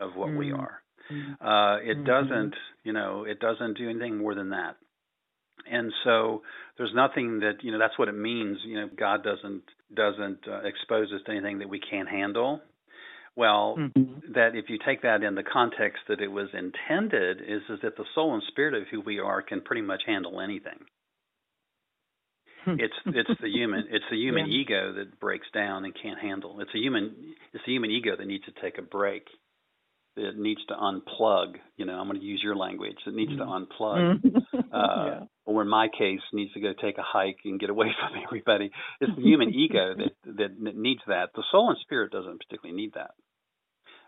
of 0.00 0.16
what 0.16 0.28
mm-hmm. 0.30 0.38
we 0.38 0.52
are. 0.52 0.80
Uh, 1.10 1.78
it 1.82 1.98
mm-hmm. 1.98 2.06
doesn't, 2.06 2.54
you 2.82 2.92
know, 2.92 3.24
it 3.24 3.38
doesn't 3.38 3.76
do 3.76 3.90
anything 3.90 4.16
more 4.16 4.34
than 4.34 4.50
that 4.50 4.76
and 5.70 5.92
so 6.04 6.42
there's 6.78 6.92
nothing 6.94 7.40
that 7.40 7.62
you 7.62 7.72
know 7.72 7.78
that's 7.78 7.98
what 7.98 8.08
it 8.08 8.16
means 8.16 8.58
you 8.64 8.76
know 8.76 8.88
god 8.98 9.22
doesn't 9.22 9.62
doesn't 9.94 10.40
uh, 10.48 10.60
expose 10.64 11.12
us 11.12 11.20
to 11.26 11.32
anything 11.32 11.58
that 11.58 11.68
we 11.68 11.80
can't 11.80 12.08
handle 12.08 12.60
well 13.36 13.76
mm-hmm. 13.78 14.32
that 14.34 14.54
if 14.54 14.66
you 14.68 14.78
take 14.84 15.02
that 15.02 15.22
in 15.22 15.34
the 15.34 15.42
context 15.42 15.98
that 16.08 16.20
it 16.20 16.28
was 16.28 16.48
intended 16.52 17.40
is 17.40 17.62
is 17.68 17.80
that 17.82 17.96
the 17.96 18.04
soul 18.14 18.34
and 18.34 18.42
spirit 18.48 18.74
of 18.74 18.88
who 18.90 19.00
we 19.00 19.18
are 19.18 19.42
can 19.42 19.60
pretty 19.60 19.82
much 19.82 20.02
handle 20.06 20.40
anything 20.40 20.78
hmm. 22.64 22.76
it's 22.78 22.94
it's 23.06 23.40
the 23.40 23.48
human 23.48 23.84
it's 23.90 24.04
the 24.10 24.16
human 24.16 24.46
yeah. 24.46 24.58
ego 24.58 24.92
that 24.94 25.18
breaks 25.20 25.46
down 25.52 25.84
and 25.84 25.94
can't 26.00 26.20
handle 26.20 26.60
it's 26.60 26.74
a 26.74 26.78
human 26.78 27.14
it's 27.52 27.64
the 27.66 27.72
human 27.72 27.90
ego 27.90 28.16
that 28.16 28.26
needs 28.26 28.44
to 28.44 28.52
take 28.60 28.78
a 28.78 28.82
break 28.82 29.26
it 30.16 30.38
needs 30.38 30.60
to 30.66 30.74
unplug. 30.74 31.56
You 31.76 31.86
know, 31.86 31.94
I'm 31.94 32.06
going 32.08 32.20
to 32.20 32.24
use 32.24 32.40
your 32.42 32.56
language. 32.56 32.96
It 33.06 33.14
needs 33.14 33.32
to 33.36 33.44
mm-hmm. 33.44 33.82
unplug. 33.82 34.24
uh, 34.72 35.04
yeah. 35.06 35.20
Or 35.46 35.60
in 35.60 35.68
my 35.68 35.88
case, 35.88 36.20
needs 36.32 36.54
to 36.54 36.60
go 36.60 36.72
take 36.72 36.96
a 36.96 37.02
hike 37.02 37.40
and 37.44 37.60
get 37.60 37.68
away 37.68 37.88
from 38.00 38.22
everybody. 38.24 38.70
It's 39.00 39.14
the 39.14 39.22
human 39.22 39.50
ego 39.54 39.94
that, 39.96 40.36
that 40.36 40.76
needs 40.76 41.02
that. 41.06 41.30
The 41.34 41.44
soul 41.50 41.68
and 41.68 41.78
spirit 41.82 42.12
doesn't 42.12 42.40
particularly 42.40 42.80
need 42.80 42.94
that. 42.94 43.10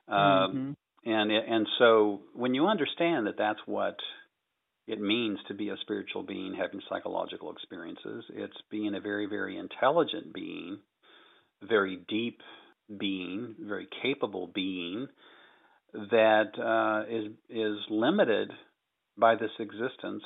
Um, 0.08 0.16
mm-hmm. 0.16 0.72
And 1.08 1.30
and 1.30 1.66
so 1.78 2.22
when 2.34 2.54
you 2.54 2.66
understand 2.66 3.26
that 3.26 3.38
that's 3.38 3.60
what 3.66 3.96
it 4.88 5.00
means 5.00 5.38
to 5.48 5.54
be 5.54 5.68
a 5.68 5.76
spiritual 5.82 6.22
being 6.22 6.54
having 6.54 6.80
psychological 6.88 7.52
experiences, 7.52 8.24
it's 8.30 8.56
being 8.70 8.94
a 8.94 9.00
very 9.00 9.26
very 9.26 9.56
intelligent 9.56 10.32
being, 10.34 10.78
very 11.62 11.98
deep 12.08 12.40
being, 12.98 13.54
very 13.60 13.88
capable 14.02 14.50
being 14.52 15.06
that 15.92 16.50
uh, 16.58 17.08
is 17.08 17.32
is 17.48 17.78
limited 17.88 18.50
by 19.16 19.36
this 19.36 19.50
existence 19.60 20.24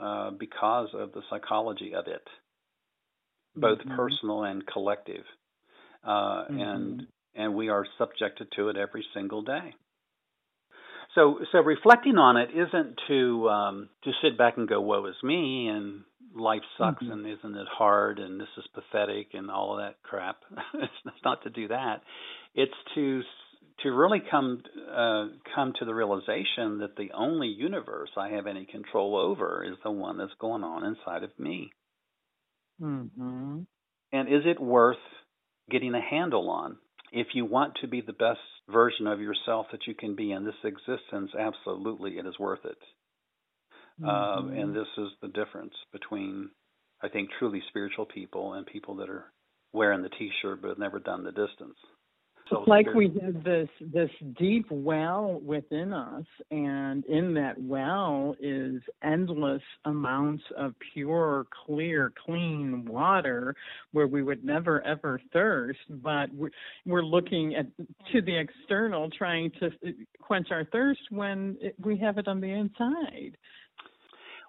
uh, 0.00 0.30
because 0.30 0.88
of 0.94 1.12
the 1.12 1.22
psychology 1.30 1.94
of 1.94 2.06
it, 2.06 2.26
both 3.56 3.78
mm-hmm. 3.78 3.96
personal 3.96 4.44
and 4.44 4.66
collective, 4.66 5.24
uh, 6.04 6.10
mm-hmm. 6.10 6.58
and 6.60 7.06
and 7.34 7.54
we 7.54 7.68
are 7.68 7.86
subjected 7.98 8.48
to 8.56 8.68
it 8.68 8.76
every 8.76 9.04
single 9.14 9.42
day. 9.42 9.74
So 11.14 11.40
so 11.52 11.58
reflecting 11.58 12.16
on 12.16 12.36
it 12.36 12.50
isn't 12.54 13.00
to 13.08 13.48
um, 13.48 13.88
to 14.04 14.10
sit 14.22 14.38
back 14.38 14.56
and 14.56 14.68
go 14.68 14.80
woe 14.80 15.06
is 15.06 15.16
me 15.22 15.68
and 15.68 16.02
life 16.34 16.62
sucks 16.78 17.02
mm-hmm. 17.02 17.12
and 17.12 17.26
isn't 17.26 17.56
it 17.56 17.66
hard 17.70 18.18
and 18.18 18.40
this 18.40 18.48
is 18.56 18.64
pathetic 18.74 19.28
and 19.34 19.50
all 19.50 19.72
of 19.72 19.84
that 19.84 20.02
crap. 20.02 20.38
it's 20.74 21.22
not 21.24 21.42
to 21.42 21.50
do 21.50 21.68
that. 21.68 22.02
It's 22.54 22.72
to 22.94 23.22
to 23.82 23.90
really 23.90 24.22
come 24.30 24.62
uh, 24.90 25.26
come 25.54 25.72
to 25.78 25.84
the 25.84 25.94
realization 25.94 26.78
that 26.78 26.96
the 26.96 27.10
only 27.14 27.48
universe 27.48 28.10
I 28.16 28.30
have 28.30 28.46
any 28.46 28.66
control 28.66 29.16
over 29.16 29.64
is 29.64 29.76
the 29.82 29.90
one 29.90 30.18
that's 30.18 30.32
going 30.40 30.62
on 30.62 30.84
inside 30.84 31.22
of 31.24 31.30
me. 31.38 31.70
Mm-hmm. 32.80 33.60
And 34.12 34.28
is 34.28 34.42
it 34.44 34.60
worth 34.60 34.96
getting 35.70 35.94
a 35.94 36.00
handle 36.00 36.50
on? 36.50 36.78
If 37.12 37.28
you 37.34 37.44
want 37.44 37.74
to 37.80 37.88
be 37.88 38.00
the 38.00 38.12
best 38.12 38.40
version 38.70 39.06
of 39.06 39.20
yourself 39.20 39.66
that 39.72 39.86
you 39.86 39.94
can 39.94 40.16
be 40.16 40.32
in 40.32 40.44
this 40.44 40.54
existence, 40.64 41.30
absolutely, 41.38 42.12
it 42.18 42.26
is 42.26 42.38
worth 42.38 42.64
it. 42.64 42.78
Uh, 44.02 44.06
mm-hmm. 44.40 44.58
And 44.58 44.74
this 44.74 44.88
is 44.96 45.08
the 45.20 45.28
difference 45.28 45.74
between, 45.92 46.50
I 47.02 47.08
think, 47.08 47.28
truly 47.38 47.62
spiritual 47.68 48.06
people 48.06 48.54
and 48.54 48.66
people 48.66 48.96
that 48.96 49.10
are 49.10 49.26
wearing 49.72 50.02
the 50.02 50.08
T-shirt 50.08 50.62
but 50.62 50.68
have 50.68 50.78
never 50.78 50.98
done 50.98 51.24
the 51.24 51.32
distance. 51.32 51.76
It's 52.52 52.68
like 52.68 52.92
we 52.94 53.10
have 53.22 53.42
this 53.44 53.68
this 53.80 54.10
deep 54.38 54.66
well 54.70 55.40
within 55.44 55.92
us, 55.92 56.24
and 56.50 57.04
in 57.06 57.34
that 57.34 57.60
well 57.60 58.36
is 58.40 58.82
endless 59.02 59.62
amounts 59.86 60.44
of 60.56 60.74
pure, 60.92 61.46
clear, 61.66 62.12
clean 62.26 62.84
water, 62.84 63.54
where 63.92 64.06
we 64.06 64.22
would 64.22 64.44
never 64.44 64.82
ever 64.82 65.20
thirst. 65.32 65.78
But 65.88 66.32
we're, 66.34 66.50
we're 66.84 67.04
looking 67.04 67.54
at 67.54 67.66
to 68.12 68.20
the 68.20 68.38
external, 68.38 69.08
trying 69.10 69.50
to 69.60 69.70
quench 70.20 70.48
our 70.50 70.64
thirst 70.66 71.00
when 71.10 71.56
it, 71.60 71.74
we 71.82 71.96
have 71.98 72.18
it 72.18 72.28
on 72.28 72.40
the 72.40 72.50
inside. 72.50 73.36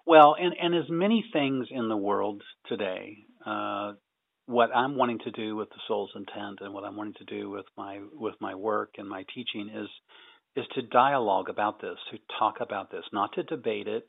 Well, 0.06 0.36
and 0.38 0.54
and 0.60 0.74
as 0.74 0.90
many 0.90 1.24
things 1.32 1.68
in 1.70 1.88
the 1.88 1.96
world 1.96 2.42
today, 2.68 3.24
uh, 3.46 3.92
what 4.46 4.70
I'm 4.74 4.96
wanting 4.96 5.20
to 5.20 5.30
do 5.30 5.56
with 5.56 5.70
the 5.70 5.80
soul's 5.88 6.10
intent 6.14 6.58
and 6.60 6.74
what 6.74 6.84
I'm 6.84 6.96
wanting 6.96 7.14
to 7.14 7.24
do 7.24 7.50
with 7.50 7.64
my 7.76 8.00
with 8.12 8.34
my 8.40 8.54
work 8.54 8.94
and 8.98 9.08
my 9.08 9.24
teaching 9.34 9.70
is 9.74 9.88
is 10.56 10.64
to 10.74 10.82
dialogue 10.82 11.48
about 11.48 11.80
this, 11.80 11.96
to 12.12 12.18
talk 12.38 12.56
about 12.60 12.90
this, 12.90 13.02
not 13.12 13.32
to 13.34 13.42
debate 13.42 13.88
it, 13.88 14.08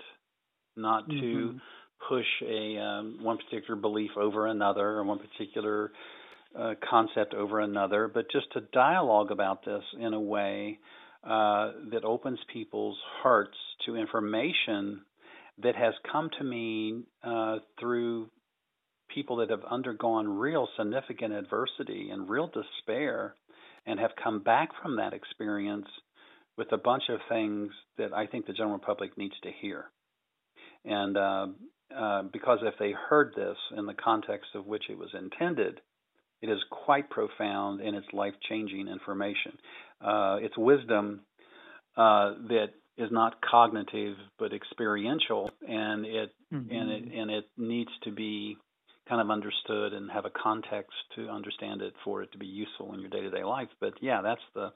not 0.75 1.07
mm-hmm. 1.09 1.19
to 1.19 1.59
push 2.07 2.25
a 2.47 2.77
um, 2.77 3.19
one 3.21 3.37
particular 3.37 3.79
belief 3.79 4.11
over 4.17 4.47
another 4.47 4.85
or 4.85 5.03
one 5.03 5.19
particular 5.19 5.91
uh, 6.57 6.73
concept 6.87 7.33
over 7.33 7.59
another, 7.59 8.07
but 8.07 8.25
just 8.31 8.51
to 8.53 8.61
dialogue 8.73 9.31
about 9.31 9.65
this 9.65 9.83
in 9.99 10.13
a 10.13 10.19
way 10.19 10.79
uh, 11.23 11.71
that 11.91 12.03
opens 12.03 12.39
people's 12.53 12.97
hearts 13.23 13.57
to 13.85 13.95
information 13.95 15.01
that 15.63 15.75
has 15.75 15.93
come 16.11 16.29
to 16.37 16.43
me 16.43 17.03
uh, 17.23 17.57
through 17.79 18.29
people 19.13 19.37
that 19.37 19.49
have 19.49 19.63
undergone 19.69 20.27
real 20.27 20.67
significant 20.77 21.33
adversity 21.33 22.09
and 22.11 22.29
real 22.29 22.47
despair 22.47 23.35
and 23.85 23.99
have 23.99 24.11
come 24.21 24.41
back 24.41 24.69
from 24.81 24.97
that 24.97 25.13
experience 25.13 25.87
with 26.57 26.71
a 26.71 26.77
bunch 26.77 27.03
of 27.09 27.19
things 27.29 27.71
that 27.97 28.13
I 28.13 28.27
think 28.27 28.45
the 28.45 28.53
general 28.53 28.79
public 28.79 29.17
needs 29.17 29.35
to 29.43 29.51
hear. 29.61 29.85
And 30.85 31.17
uh, 31.17 31.47
uh, 31.95 32.23
because 32.31 32.59
if 32.63 32.75
they 32.79 32.91
heard 33.09 33.33
this 33.35 33.57
in 33.77 33.85
the 33.85 33.93
context 33.93 34.49
of 34.55 34.65
which 34.65 34.83
it 34.89 34.97
was 34.97 35.09
intended, 35.13 35.81
it 36.41 36.49
is 36.49 36.59
quite 36.69 37.09
profound 37.09 37.81
and 37.81 37.95
it's 37.95 38.07
life 38.13 38.33
changing 38.49 38.87
information. 38.87 39.57
Uh, 40.01 40.37
it's 40.41 40.57
wisdom 40.57 41.21
uh, 41.97 42.33
that 42.47 42.67
is 42.97 43.09
not 43.11 43.41
cognitive 43.41 44.15
but 44.39 44.53
experiential, 44.53 45.49
and 45.67 46.05
it 46.05 46.31
mm-hmm. 46.53 46.71
and 46.71 46.91
it 46.91 47.03
and 47.19 47.31
it 47.31 47.45
needs 47.57 47.89
to 48.03 48.11
be 48.11 48.57
kind 49.07 49.21
of 49.21 49.29
understood 49.29 49.93
and 49.93 50.11
have 50.11 50.25
a 50.25 50.31
context 50.31 50.93
to 51.15 51.27
understand 51.29 51.81
it 51.81 51.93
for 52.03 52.23
it 52.23 52.31
to 52.31 52.37
be 52.37 52.47
useful 52.47 52.93
in 52.93 52.99
your 52.99 53.09
day-to-day 53.09 53.43
life. 53.43 53.69
But 53.79 53.93
yeah, 54.01 54.21
that's 54.21 54.41
the 54.53 54.71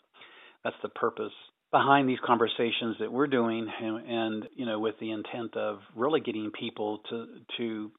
that's 0.64 0.76
the 0.84 0.90
purpose 0.90 1.32
behind 1.72 2.10
these 2.10 2.20
conversations 2.26 2.98
that 3.00 3.12
we're 3.12 3.28
doing, 3.28 3.68
and, 3.82 4.10
and 4.10 4.48
you 4.56 4.66
know, 4.66 4.80
with 4.80 4.96
the 5.00 5.12
intent 5.12 5.56
of 5.56 5.80
really 5.96 6.20
getting 6.20 6.52
people 6.52 7.00
to 7.10 7.28
to 7.58 7.92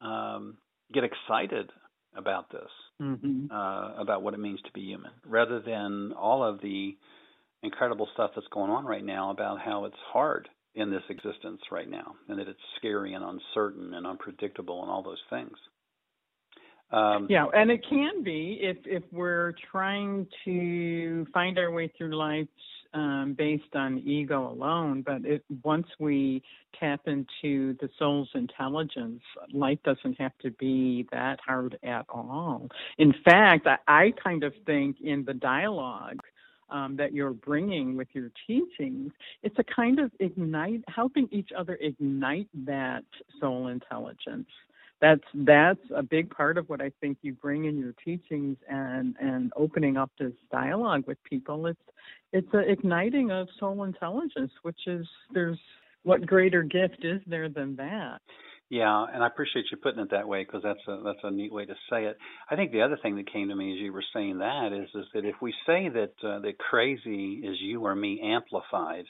um, 0.00 0.56
get 0.92 1.04
excited 1.04 1.70
about 2.16 2.50
this, 2.50 2.70
mm-hmm. 3.02 3.46
uh, 3.50 4.00
about 4.00 4.22
what 4.22 4.34
it 4.34 4.40
means 4.40 4.60
to 4.62 4.72
be 4.72 4.82
human, 4.82 5.10
rather 5.26 5.60
than 5.60 6.12
all 6.12 6.44
of 6.44 6.60
the 6.60 6.96
incredible 7.62 8.08
stuff 8.12 8.30
that's 8.34 8.46
going 8.52 8.70
on 8.70 8.84
right 8.84 9.04
now 9.04 9.30
about 9.30 9.58
how 9.58 9.86
it's 9.86 9.96
hard 10.12 10.48
in 10.74 10.90
this 10.90 11.02
existence 11.08 11.60
right 11.70 11.88
now, 11.88 12.14
and 12.28 12.38
that 12.38 12.48
it's 12.48 12.58
scary 12.78 13.14
and 13.14 13.24
uncertain 13.24 13.94
and 13.94 14.06
unpredictable 14.06 14.82
and 14.82 14.90
all 14.90 15.02
those 15.02 15.22
things. 15.30 15.56
Um, 16.90 17.26
yeah, 17.28 17.46
and 17.54 17.70
it 17.70 17.84
can 17.88 18.22
be 18.22 18.58
if 18.60 18.76
if 18.84 19.02
we're 19.10 19.54
trying 19.70 20.26
to 20.44 21.26
find 21.32 21.58
our 21.58 21.72
way 21.72 21.92
through 21.96 22.16
life 22.16 22.46
um, 22.92 23.34
based 23.36 23.74
on 23.74 23.98
ego 23.98 24.52
alone, 24.52 25.02
but 25.04 25.24
it, 25.24 25.44
once 25.64 25.86
we 25.98 26.42
tap 26.78 27.00
into 27.06 27.76
the 27.80 27.88
soul's 27.98 28.28
intelligence, 28.34 29.20
life 29.52 29.78
doesn't 29.84 30.20
have 30.20 30.36
to 30.42 30.50
be 30.52 31.06
that 31.10 31.40
hard 31.44 31.76
at 31.82 32.06
all. 32.08 32.68
In 32.98 33.12
fact, 33.24 33.66
I, 33.66 33.78
I 33.88 34.12
kind 34.22 34.44
of 34.44 34.52
think 34.64 34.96
in 35.02 35.24
the 35.24 35.34
dialogue 35.34 36.20
um, 36.70 36.96
that 36.96 37.12
you're 37.12 37.32
bringing 37.32 37.96
with 37.96 38.08
your 38.12 38.30
teachings, 38.46 39.12
it's 39.42 39.58
a 39.58 39.64
kind 39.64 39.98
of 39.98 40.10
ignite, 40.20 40.82
helping 40.88 41.28
each 41.30 41.50
other 41.56 41.78
ignite 41.80 42.48
that 42.66 43.04
soul 43.40 43.68
intelligence. 43.68 44.48
That's 45.00 45.24
that's 45.34 45.80
a 45.94 46.02
big 46.02 46.30
part 46.30 46.56
of 46.56 46.68
what 46.68 46.80
I 46.80 46.90
think 47.00 47.18
you 47.22 47.34
bring 47.34 47.66
in 47.66 47.78
your 47.78 47.94
teachings 48.04 48.56
and 48.68 49.14
and 49.20 49.52
opening 49.56 49.96
up 49.96 50.10
this 50.18 50.32
dialogue 50.50 51.04
with 51.06 51.22
people. 51.24 51.66
It's 51.66 51.78
it's 52.32 52.48
an 52.52 52.64
igniting 52.68 53.30
of 53.30 53.48
soul 53.58 53.84
intelligence, 53.84 54.52
which 54.62 54.86
is 54.86 55.06
there's 55.32 55.58
what 56.04 56.24
greater 56.24 56.62
gift 56.62 57.04
is 57.04 57.20
there 57.26 57.48
than 57.48 57.76
that? 57.76 58.20
Yeah, 58.70 59.04
and 59.12 59.22
I 59.22 59.26
appreciate 59.26 59.66
you 59.70 59.76
putting 59.76 60.00
it 60.00 60.10
that 60.10 60.26
way 60.26 60.42
because 60.42 60.62
that's 60.62 60.80
a 60.88 61.02
that's 61.04 61.18
a 61.22 61.30
neat 61.30 61.52
way 61.52 61.66
to 61.66 61.74
say 61.90 62.06
it. 62.06 62.16
I 62.50 62.56
think 62.56 62.72
the 62.72 62.82
other 62.82 62.98
thing 63.02 63.16
that 63.16 63.30
came 63.30 63.48
to 63.48 63.54
me 63.54 63.74
as 63.74 63.78
you 63.78 63.92
were 63.92 64.04
saying 64.14 64.38
that 64.38 64.72
is 64.72 64.88
is 64.94 65.06
that 65.12 65.24
if 65.24 65.36
we 65.42 65.52
say 65.66 65.88
that 65.90 66.14
uh, 66.26 66.40
that 66.40 66.58
crazy 66.58 67.42
is 67.44 67.56
you 67.60 67.84
or 67.84 67.94
me 67.94 68.20
amplified, 68.24 69.04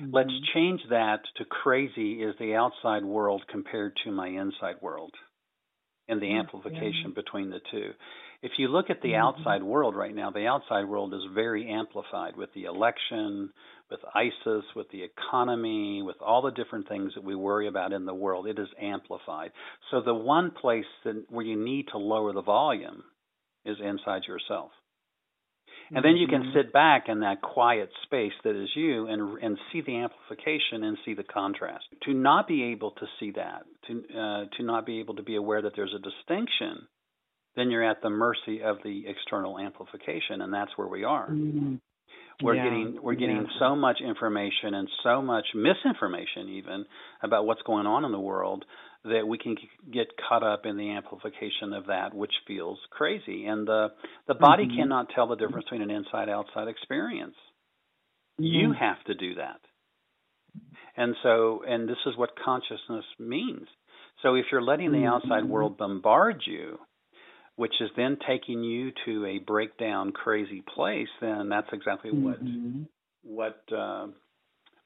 mm-hmm. 0.00 0.14
let's 0.14 0.30
change 0.54 0.80
that 0.90 1.20
to 1.36 1.44
crazy 1.44 2.22
is 2.22 2.34
the 2.38 2.54
outside 2.54 3.04
world 3.04 3.42
compared 3.50 3.94
to 4.04 4.12
my 4.12 4.28
inside 4.28 4.76
world, 4.80 5.12
and 6.06 6.22
the 6.22 6.36
amplification 6.36 7.12
between 7.14 7.50
the 7.50 7.60
two. 7.72 7.90
If 8.40 8.52
you 8.56 8.68
look 8.68 8.88
at 8.88 9.02
the 9.02 9.10
mm-hmm. 9.10 9.40
outside 9.40 9.64
world 9.64 9.96
right 9.96 10.14
now, 10.14 10.30
the 10.30 10.46
outside 10.46 10.84
world 10.84 11.12
is 11.12 11.22
very 11.34 11.68
amplified 11.68 12.36
with 12.36 12.50
the 12.54 12.64
election, 12.64 13.50
with 13.90 14.00
ISIS, 14.14 14.64
with 14.76 14.88
the 14.90 15.02
economy, 15.02 16.02
with 16.02 16.16
all 16.20 16.42
the 16.42 16.50
different 16.50 16.88
things 16.88 17.12
that 17.14 17.24
we 17.24 17.34
worry 17.34 17.68
about 17.68 17.92
in 17.92 18.04
the 18.04 18.14
world, 18.14 18.46
it 18.46 18.58
is 18.58 18.68
amplified. 18.80 19.50
So 19.90 20.02
the 20.02 20.14
one 20.14 20.50
place 20.50 20.84
that, 21.04 21.24
where 21.30 21.44
you 21.44 21.62
need 21.62 21.86
to 21.92 21.98
lower 21.98 22.32
the 22.32 22.42
volume 22.42 23.02
is 23.64 23.76
inside 23.82 24.22
yourself. 24.26 24.70
And 25.90 26.04
then 26.04 26.16
you 26.16 26.26
can 26.26 26.42
mm-hmm. 26.42 26.58
sit 26.58 26.72
back 26.72 27.04
in 27.08 27.20
that 27.20 27.40
quiet 27.40 27.88
space 28.04 28.32
that 28.44 28.54
is 28.54 28.68
you 28.74 29.06
and 29.06 29.42
and 29.42 29.58
see 29.72 29.80
the 29.80 29.96
amplification 29.96 30.84
and 30.84 30.98
see 31.04 31.14
the 31.14 31.22
contrast. 31.22 31.84
To 32.02 32.12
not 32.12 32.46
be 32.46 32.64
able 32.64 32.90
to 32.90 33.06
see 33.18 33.32
that, 33.32 33.62
to 33.86 33.92
uh, 33.94 34.44
to 34.56 34.62
not 34.62 34.84
be 34.84 35.00
able 35.00 35.14
to 35.16 35.22
be 35.22 35.36
aware 35.36 35.62
that 35.62 35.72
there's 35.76 35.94
a 35.94 35.98
distinction, 35.98 36.86
then 37.56 37.70
you're 37.70 37.88
at 37.88 38.02
the 38.02 38.10
mercy 38.10 38.62
of 38.62 38.78
the 38.84 39.04
external 39.06 39.58
amplification, 39.58 40.42
and 40.42 40.52
that's 40.52 40.72
where 40.76 40.88
we 40.88 41.04
are. 41.04 41.30
Mm-hmm. 41.30 41.76
We're 42.42 42.54
yeah, 42.54 42.64
getting 42.64 42.98
we're 43.02 43.14
getting 43.14 43.36
yeah. 43.36 43.58
so 43.58 43.74
much 43.74 43.98
information 44.00 44.74
and 44.74 44.88
so 45.02 45.20
much 45.20 45.46
misinformation 45.54 46.48
even 46.50 46.84
about 47.22 47.46
what's 47.46 47.62
going 47.62 47.86
on 47.86 48.04
in 48.04 48.12
the 48.12 48.20
world 48.20 48.64
that 49.04 49.26
we 49.26 49.38
can 49.38 49.56
get 49.92 50.06
caught 50.28 50.44
up 50.44 50.64
in 50.64 50.76
the 50.76 50.90
amplification 50.90 51.72
of 51.72 51.86
that 51.86 52.14
which 52.14 52.32
feels 52.46 52.78
crazy 52.90 53.46
and 53.46 53.66
the 53.66 53.88
the 54.28 54.34
body 54.34 54.66
mm-hmm. 54.66 54.76
cannot 54.76 55.08
tell 55.14 55.26
the 55.26 55.34
difference 55.34 55.64
between 55.64 55.82
an 55.82 55.90
inside 55.90 56.28
outside 56.28 56.68
experience. 56.68 57.34
Mm-hmm. 58.40 58.44
You 58.44 58.74
have 58.78 59.02
to 59.06 59.14
do 59.14 59.34
that. 59.34 59.60
And 60.96 61.16
so 61.24 61.62
and 61.66 61.88
this 61.88 61.98
is 62.06 62.16
what 62.16 62.30
consciousness 62.44 63.04
means. 63.18 63.66
So 64.22 64.36
if 64.36 64.46
you're 64.52 64.62
letting 64.62 64.92
the 64.92 65.06
outside 65.06 65.42
mm-hmm. 65.42 65.48
world 65.48 65.76
bombard 65.76 66.42
you 66.46 66.78
which 67.58 67.74
is 67.80 67.90
then 67.96 68.16
taking 68.24 68.62
you 68.62 68.92
to 69.04 69.26
a 69.26 69.38
breakdown 69.40 70.12
crazy 70.12 70.62
place, 70.74 71.08
then 71.20 71.48
that's 71.48 71.66
exactly 71.72 72.12
mm-hmm. 72.12 72.82
what 73.24 73.64
what 73.68 73.76
uh, 73.76 74.06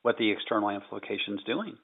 what 0.01 0.17
the 0.17 0.31
external 0.31 0.71
amplification 0.71 1.35
is 1.35 1.45
doing. 1.45 1.77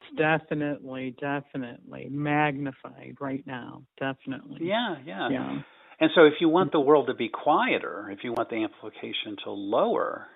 It's 0.00 0.16
definitely, 0.16 1.16
definitely 1.20 2.06
magnified 2.10 3.16
right 3.20 3.44
now. 3.44 3.82
Definitely. 3.98 4.60
Yeah, 4.62 4.98
yeah. 5.04 5.28
Yeah. 5.30 5.62
And 5.98 6.10
so, 6.14 6.24
if 6.26 6.34
you 6.40 6.48
want 6.48 6.70
the 6.70 6.80
world 6.80 7.08
to 7.08 7.14
be 7.14 7.28
quieter, 7.28 8.08
if 8.12 8.20
you 8.22 8.32
want 8.32 8.50
the 8.50 8.62
amplification 8.62 9.36
to 9.44 9.50
lower, 9.50 10.28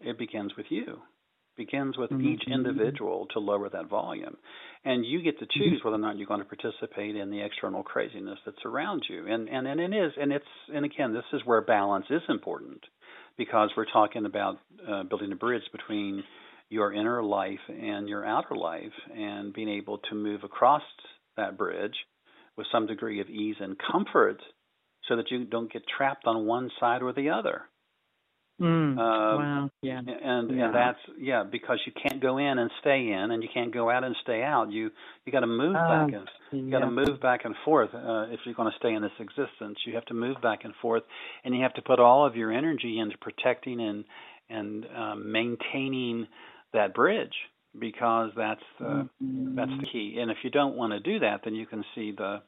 it 0.00 0.16
begins 0.16 0.52
with 0.56 0.66
you 0.70 1.00
begins 1.56 1.96
with 1.98 2.10
mm-hmm. 2.10 2.26
each 2.26 2.42
individual 2.50 3.26
to 3.32 3.40
lower 3.40 3.68
that 3.68 3.88
volume. 3.88 4.36
And 4.84 5.04
you 5.04 5.22
get 5.22 5.38
to 5.38 5.44
mm-hmm. 5.44 5.60
choose 5.60 5.80
whether 5.84 5.96
or 5.96 6.00
not 6.00 6.16
you're 6.16 6.26
going 6.26 6.42
to 6.42 6.46
participate 6.46 7.16
in 7.16 7.30
the 7.30 7.44
external 7.44 7.82
craziness 7.82 8.38
that's 8.44 8.64
around 8.64 9.04
you. 9.08 9.26
And 9.26 9.48
and, 9.48 9.66
and 9.66 9.80
it 9.80 9.94
is 9.94 10.12
and 10.20 10.32
it's 10.32 10.44
and 10.74 10.84
again 10.84 11.12
this 11.12 11.24
is 11.32 11.42
where 11.44 11.60
balance 11.60 12.06
is 12.10 12.22
important 12.28 12.80
because 13.36 13.70
we're 13.76 13.90
talking 13.92 14.26
about 14.26 14.58
uh, 14.88 15.02
building 15.04 15.32
a 15.32 15.36
bridge 15.36 15.62
between 15.72 16.22
your 16.68 16.92
inner 16.92 17.22
life 17.22 17.58
and 17.68 18.08
your 18.08 18.24
outer 18.24 18.54
life 18.54 18.92
and 19.14 19.52
being 19.52 19.68
able 19.68 19.98
to 19.98 20.14
move 20.14 20.44
across 20.44 20.82
that 21.36 21.58
bridge 21.58 21.94
with 22.56 22.66
some 22.70 22.86
degree 22.86 23.20
of 23.20 23.28
ease 23.28 23.56
and 23.60 23.76
comfort 23.90 24.40
so 25.08 25.16
that 25.16 25.30
you 25.30 25.44
don't 25.44 25.72
get 25.72 25.82
trapped 25.96 26.26
on 26.26 26.46
one 26.46 26.70
side 26.78 27.02
or 27.02 27.12
the 27.12 27.30
other. 27.30 27.62
Mm, 28.60 28.66
um, 28.66 28.98
wow. 28.98 29.70
Yeah. 29.80 29.98
And 29.98 30.50
yeah. 30.50 30.66
and 30.66 30.74
that's 30.74 30.98
yeah 31.18 31.44
because 31.50 31.78
you 31.86 31.92
can't 31.92 32.20
go 32.20 32.36
in 32.36 32.58
and 32.58 32.70
stay 32.80 33.10
in, 33.10 33.30
and 33.30 33.42
you 33.42 33.48
can't 33.52 33.72
go 33.72 33.88
out 33.88 34.04
and 34.04 34.14
stay 34.22 34.42
out. 34.42 34.70
You 34.70 34.90
you 35.24 35.32
got 35.32 35.40
to 35.40 35.46
move 35.46 35.74
uh, 35.74 35.88
back 35.88 36.12
and 36.12 36.28
you 36.52 36.66
yeah. 36.66 36.78
got 36.78 36.84
to 36.84 36.90
move 36.90 37.20
back 37.20 37.44
and 37.44 37.54
forth 37.64 37.90
uh, 37.94 38.26
if 38.28 38.40
you're 38.44 38.54
going 38.54 38.70
to 38.70 38.78
stay 38.78 38.92
in 38.92 39.02
this 39.02 39.12
existence. 39.18 39.78
You 39.86 39.94
have 39.94 40.04
to 40.06 40.14
move 40.14 40.36
back 40.42 40.64
and 40.64 40.74
forth, 40.82 41.02
and 41.42 41.54
you 41.54 41.62
have 41.62 41.74
to 41.74 41.82
put 41.82 42.00
all 42.00 42.26
of 42.26 42.36
your 42.36 42.52
energy 42.52 42.98
into 42.98 43.16
protecting 43.18 43.80
and 43.80 44.04
and 44.50 44.86
um, 44.94 45.32
maintaining 45.32 46.26
that 46.74 46.92
bridge 46.92 47.34
because 47.78 48.30
that's 48.36 48.60
the 48.78 49.08
mm-hmm. 49.22 49.54
that's 49.54 49.72
the 49.80 49.86
key. 49.90 50.18
And 50.20 50.30
if 50.30 50.38
you 50.44 50.50
don't 50.50 50.76
want 50.76 50.92
to 50.92 51.00
do 51.00 51.20
that, 51.20 51.40
then 51.44 51.54
you 51.54 51.64
can 51.64 51.82
see 51.94 52.12
the 52.14 52.42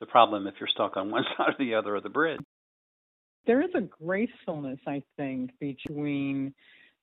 the 0.00 0.06
problem 0.06 0.46
if 0.46 0.54
you're 0.60 0.68
stuck 0.68 0.98
on 0.98 1.10
one 1.10 1.24
side 1.38 1.48
or 1.48 1.54
the 1.58 1.74
other 1.74 1.96
of 1.96 2.02
the 2.02 2.10
bridge 2.10 2.40
there 3.46 3.62
is 3.62 3.70
a 3.74 3.80
gracefulness, 3.80 4.78
I 4.86 5.02
think, 5.16 5.50
between 5.60 6.54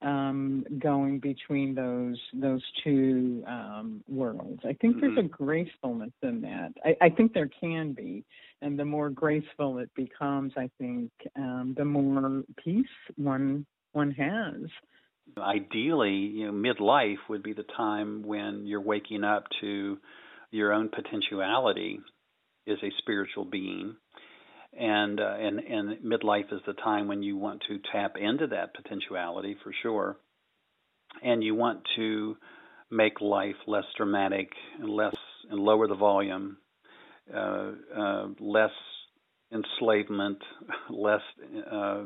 um, 0.02 0.66
going 0.80 1.20
between 1.20 1.76
those 1.76 2.20
those 2.34 2.64
two 2.84 3.44
um, 3.48 4.04
worlds. 4.08 4.62
I 4.64 4.74
think 4.74 4.96
mm-hmm. 4.96 5.02
there's 5.02 5.18
a 5.18 5.22
mm-hmm. 5.22 5.44
gracefulness 5.44 6.14
in 6.24 6.42
that. 6.42 6.74
I, 6.84 7.06
I, 7.06 7.10
think 7.10 7.34
there 7.34 7.50
can 7.60 7.94
be, 7.94 8.24
and 8.62 8.80
the 8.80 8.86
more 8.86 9.10
graceful 9.10 9.78
it 9.78 9.92
becomes, 9.96 10.54
I 10.58 10.70
think, 10.80 11.12
um, 11.36 11.76
the 11.78 11.86
more 11.86 12.44
peace 12.64 12.86
one 13.16 13.66
one 13.92 14.12
has. 14.12 14.70
Ideally, 15.38 16.16
you 16.16 16.52
know, 16.52 16.52
midlife 16.52 17.20
would 17.30 17.44
be 17.44 17.54
the 17.54 17.66
time 17.78 18.24
when 18.24 18.66
you're 18.66 18.82
waking 18.82 19.24
up 19.24 19.46
to 19.62 19.98
your 20.50 20.74
own 20.74 20.90
potentiality 20.90 22.00
as 22.68 22.78
a 22.84 22.92
spiritual 23.00 23.46
being 23.46 23.96
and 24.78 25.20
uh, 25.20 25.36
and 25.38 25.60
and 25.60 25.98
midlife 26.04 26.52
is 26.52 26.62
the 26.66 26.74
time 26.74 27.08
when 27.08 27.24
you 27.24 27.38
want 27.38 27.62
to 27.68 27.80
tap 27.92 28.16
into 28.20 28.48
that 28.48 28.74
potentiality 28.74 29.58
for 29.64 29.74
sure, 29.82 30.18
and 31.22 31.44
you 31.44 31.56
want 31.56 31.82
to 31.96 32.38
make 32.90 33.22
life 33.22 33.56
less 33.68 33.86
dramatic 33.98 34.50
and 34.80 34.90
less 34.90 35.16
and 35.50 35.60
lower 35.60 35.88
the 35.88 35.96
volume, 35.96 36.58
uh, 37.34 37.72
uh, 37.98 38.28
less 38.40 38.72
enslavement, 39.52 40.40
less 40.90 41.22
uh, 41.72 42.04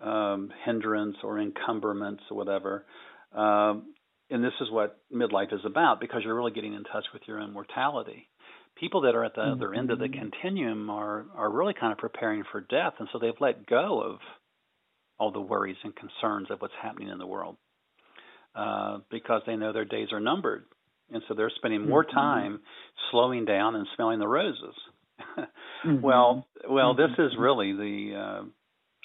um, 0.00 0.50
hindrance 0.64 1.16
or 1.22 1.38
encumberments 1.38 2.22
or 2.30 2.36
whatever. 2.36 2.84
Um, 3.34 3.94
and 4.30 4.42
this 4.42 4.52
is 4.60 4.70
what 4.70 4.98
midlife 5.14 5.52
is 5.52 5.60
about 5.66 6.00
because 6.00 6.22
you're 6.24 6.34
really 6.34 6.52
getting 6.52 6.72
in 6.72 6.84
touch 6.84 7.04
with 7.12 7.22
your 7.26 7.40
own 7.40 7.52
mortality 7.52 8.28
people 8.76 9.02
that 9.02 9.14
are 9.14 9.24
at 9.24 9.34
the 9.34 9.42
mm-hmm. 9.42 9.52
other 9.52 9.74
end 9.74 9.90
of 9.90 9.98
the 9.98 10.08
continuum 10.08 10.90
are 10.90 11.26
are 11.36 11.50
really 11.50 11.74
kind 11.74 11.92
of 11.92 11.98
preparing 11.98 12.44
for 12.50 12.60
death, 12.60 12.94
and 12.98 13.08
so 13.12 13.18
they've 13.18 13.40
let 13.40 13.66
go 13.66 14.00
of 14.02 14.18
all 15.18 15.30
the 15.30 15.40
worries 15.40 15.76
and 15.84 15.94
concerns 15.94 16.50
of 16.50 16.60
what's 16.60 16.74
happening 16.82 17.08
in 17.08 17.18
the 17.18 17.26
world 17.26 17.56
uh, 18.54 18.98
because 19.10 19.42
they 19.46 19.56
know 19.56 19.72
their 19.72 19.84
days 19.84 20.08
are 20.12 20.20
numbered, 20.20 20.64
and 21.12 21.22
so 21.28 21.34
they're 21.34 21.52
spending 21.56 21.86
more 21.88 22.04
Mm-hmm. 22.04 22.14
time 22.14 22.60
slowing 23.10 23.44
down 23.44 23.74
and 23.76 23.86
smelling 23.94 24.18
the 24.18 24.28
roses. 24.28 24.74
Mhm. 25.84 26.02
Well, 26.02 26.46
well, 26.68 26.94
this 26.94 27.10
Mhm. 27.10 27.18
is 27.18 27.32
really 27.38 27.72
the 27.72 28.14
uh, 28.16 28.44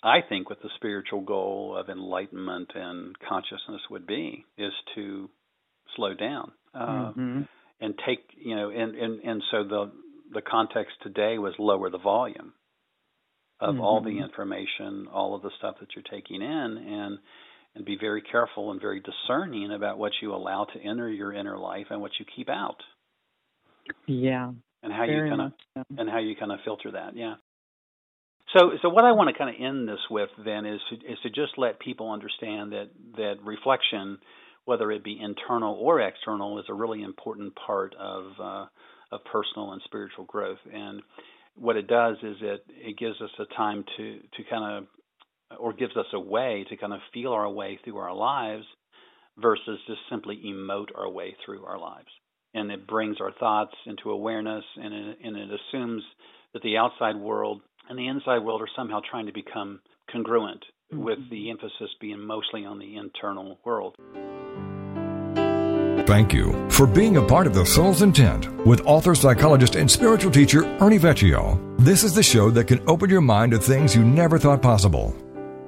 I 0.04 0.22
think 0.28 0.50
what 0.50 0.62
the 0.62 0.70
spiritual 0.76 1.22
goal 1.22 1.76
of 1.78 1.90
enlightenment 1.90 2.72
and 2.74 3.16
consciousness 3.20 3.82
would 3.90 4.08
be 4.08 4.46
is 4.58 4.74
to 4.96 5.30
slow 5.96 6.14
down 6.14 6.52
uh, 6.74 7.12
Mhm. 7.12 7.48
And 7.82 7.94
take 8.06 8.20
you 8.38 8.56
know 8.56 8.70
and 8.70 8.96
and 8.96 9.22
and 9.22 9.44
so 9.52 9.64
the 9.64 9.92
the 10.34 10.42
context 10.42 10.94
today 11.02 11.38
was 11.38 11.54
lower 11.60 11.90
the 11.90 11.98
volume 11.98 12.54
of 13.60 13.80
all 13.82 14.00
the 14.02 14.12
Mhm. 14.12 14.24
information, 14.24 15.08
all 15.12 15.36
of 15.36 15.42
the 15.42 15.52
stuff 15.58 15.76
that 15.80 15.90
you're 15.96 16.04
taking 16.04 16.42
in, 16.42 16.78
and 16.78 17.20
and 17.76 17.86
be 17.86 17.98
very 17.98 18.22
careful 18.22 18.72
and 18.72 18.80
very 18.82 19.00
discerning 19.02 19.72
about 19.72 19.98
what 19.98 20.12
you 20.22 20.34
allow 20.34 20.64
to 20.66 20.80
enter 20.80 21.10
your 21.10 21.34
inner 21.34 21.58
life 21.58 21.88
and 21.92 22.00
what 22.02 22.12
you 22.20 22.26
keep 22.26 22.50
out, 22.50 22.82
Yeah. 24.08 24.52
and 24.82 24.94
how 24.94 25.04
you 25.04 25.30
kind 25.30 25.42
of 25.42 25.54
so. 25.76 25.84
and 25.98 26.10
how 26.10 26.20
you 26.20 26.36
kind 26.36 26.52
of 26.52 26.62
filter 26.62 26.92
that. 26.92 27.16
Yeah. 27.16 27.36
So, 28.54 28.72
so 28.82 28.90
what 28.90 29.06
I 29.06 29.12
want 29.12 29.30
to 29.30 29.38
kind 29.38 29.54
of 29.56 29.62
end 29.62 29.88
this 29.88 30.00
with 30.10 30.30
then 30.44 30.66
is 30.66 30.82
to, 30.90 30.96
is 31.06 31.20
to 31.22 31.30
just 31.30 31.58
let 31.58 31.80
people 31.80 32.12
understand 32.12 32.72
that 32.72 32.90
that 33.18 33.36
reflection, 33.44 34.18
whether 34.70 34.92
it 34.92 35.04
be 35.04 35.20
internal 35.20 35.74
or 35.74 36.00
external, 36.00 36.60
is 36.60 36.66
a 36.70 36.74
really 36.76 37.02
important 37.02 37.52
part 37.56 37.96
of 38.00 38.26
uh, 38.40 38.66
of 39.12 39.20
personal 39.32 39.72
and 39.72 39.82
spiritual 39.84 40.26
growth. 40.26 40.60
And 40.72 41.02
what 41.56 41.76
it 41.76 41.88
does 41.88 42.18
is 42.22 42.38
it 42.40 42.64
it 42.70 42.96
gives 43.00 43.20
us 43.20 43.32
a 43.40 43.46
time 43.56 43.84
to 43.98 44.20
to 44.20 44.44
kind 44.48 44.78
of 44.78 45.58
or 45.60 45.74
gives 45.74 45.98
us 45.98 46.06
a 46.14 46.20
way 46.20 46.68
to 46.70 46.78
kind 46.78 46.94
of 46.94 47.00
feel 47.12 47.32
our 47.32 47.50
way 47.50 47.80
through 47.84 47.98
our 47.98 48.14
lives 48.14 48.66
versus 49.40 49.80
just 49.88 50.02
simply 50.08 50.40
emote 50.46 50.90
our 50.96 51.10
way 51.10 51.36
through 51.44 51.66
our 51.66 51.80
lives. 51.80 52.10
And 52.54 52.72
it 52.72 52.86
brings 52.86 53.18
our 53.20 53.32
thoughts 53.40 53.74
into 53.88 54.12
awareness 54.12 54.66
and 54.76 54.94
it, 54.94 55.18
and 55.24 55.36
it 55.36 55.50
assumes 55.50 56.04
that 56.54 56.62
the 56.62 56.78
outside 56.78 57.16
world 57.16 57.62
and 57.90 57.98
the 57.98 58.08
inside 58.08 58.40
world 58.40 58.62
are 58.62 58.76
somehow 58.76 59.00
trying 59.10 59.26
to 59.26 59.34
become 59.34 59.80
congruent 60.12 60.64
with 60.92 61.20
the 61.30 61.50
emphasis 61.50 61.90
being 62.00 62.20
mostly 62.20 62.66
on 62.66 62.80
the 62.80 62.98
internal 62.98 63.60
world. 63.64 63.96
Thank 66.08 66.34
you 66.34 66.70
for 66.70 66.88
being 66.88 67.18
a 67.18 67.22
part 67.22 67.46
of 67.46 67.54
The 67.54 67.64
Soul's 67.64 68.02
Intent 68.02 68.50
with 68.66 68.82
author, 68.82 69.14
psychologist, 69.14 69.76
and 69.76 69.90
spiritual 69.90 70.32
teacher 70.32 70.64
Ernie 70.80 70.98
Vecchio. 70.98 71.60
This 71.78 72.04
is 72.04 72.16
the 72.16 72.24
show 72.24 72.50
that 72.50 72.66
can 72.66 72.82
open 72.90 73.12
your 73.12 73.22
mind 73.22 73.52
to 73.52 73.60
things 73.60 73.96
you 73.96 74.04
never 74.04 74.40
thought 74.40 74.62
possible. 74.62 75.16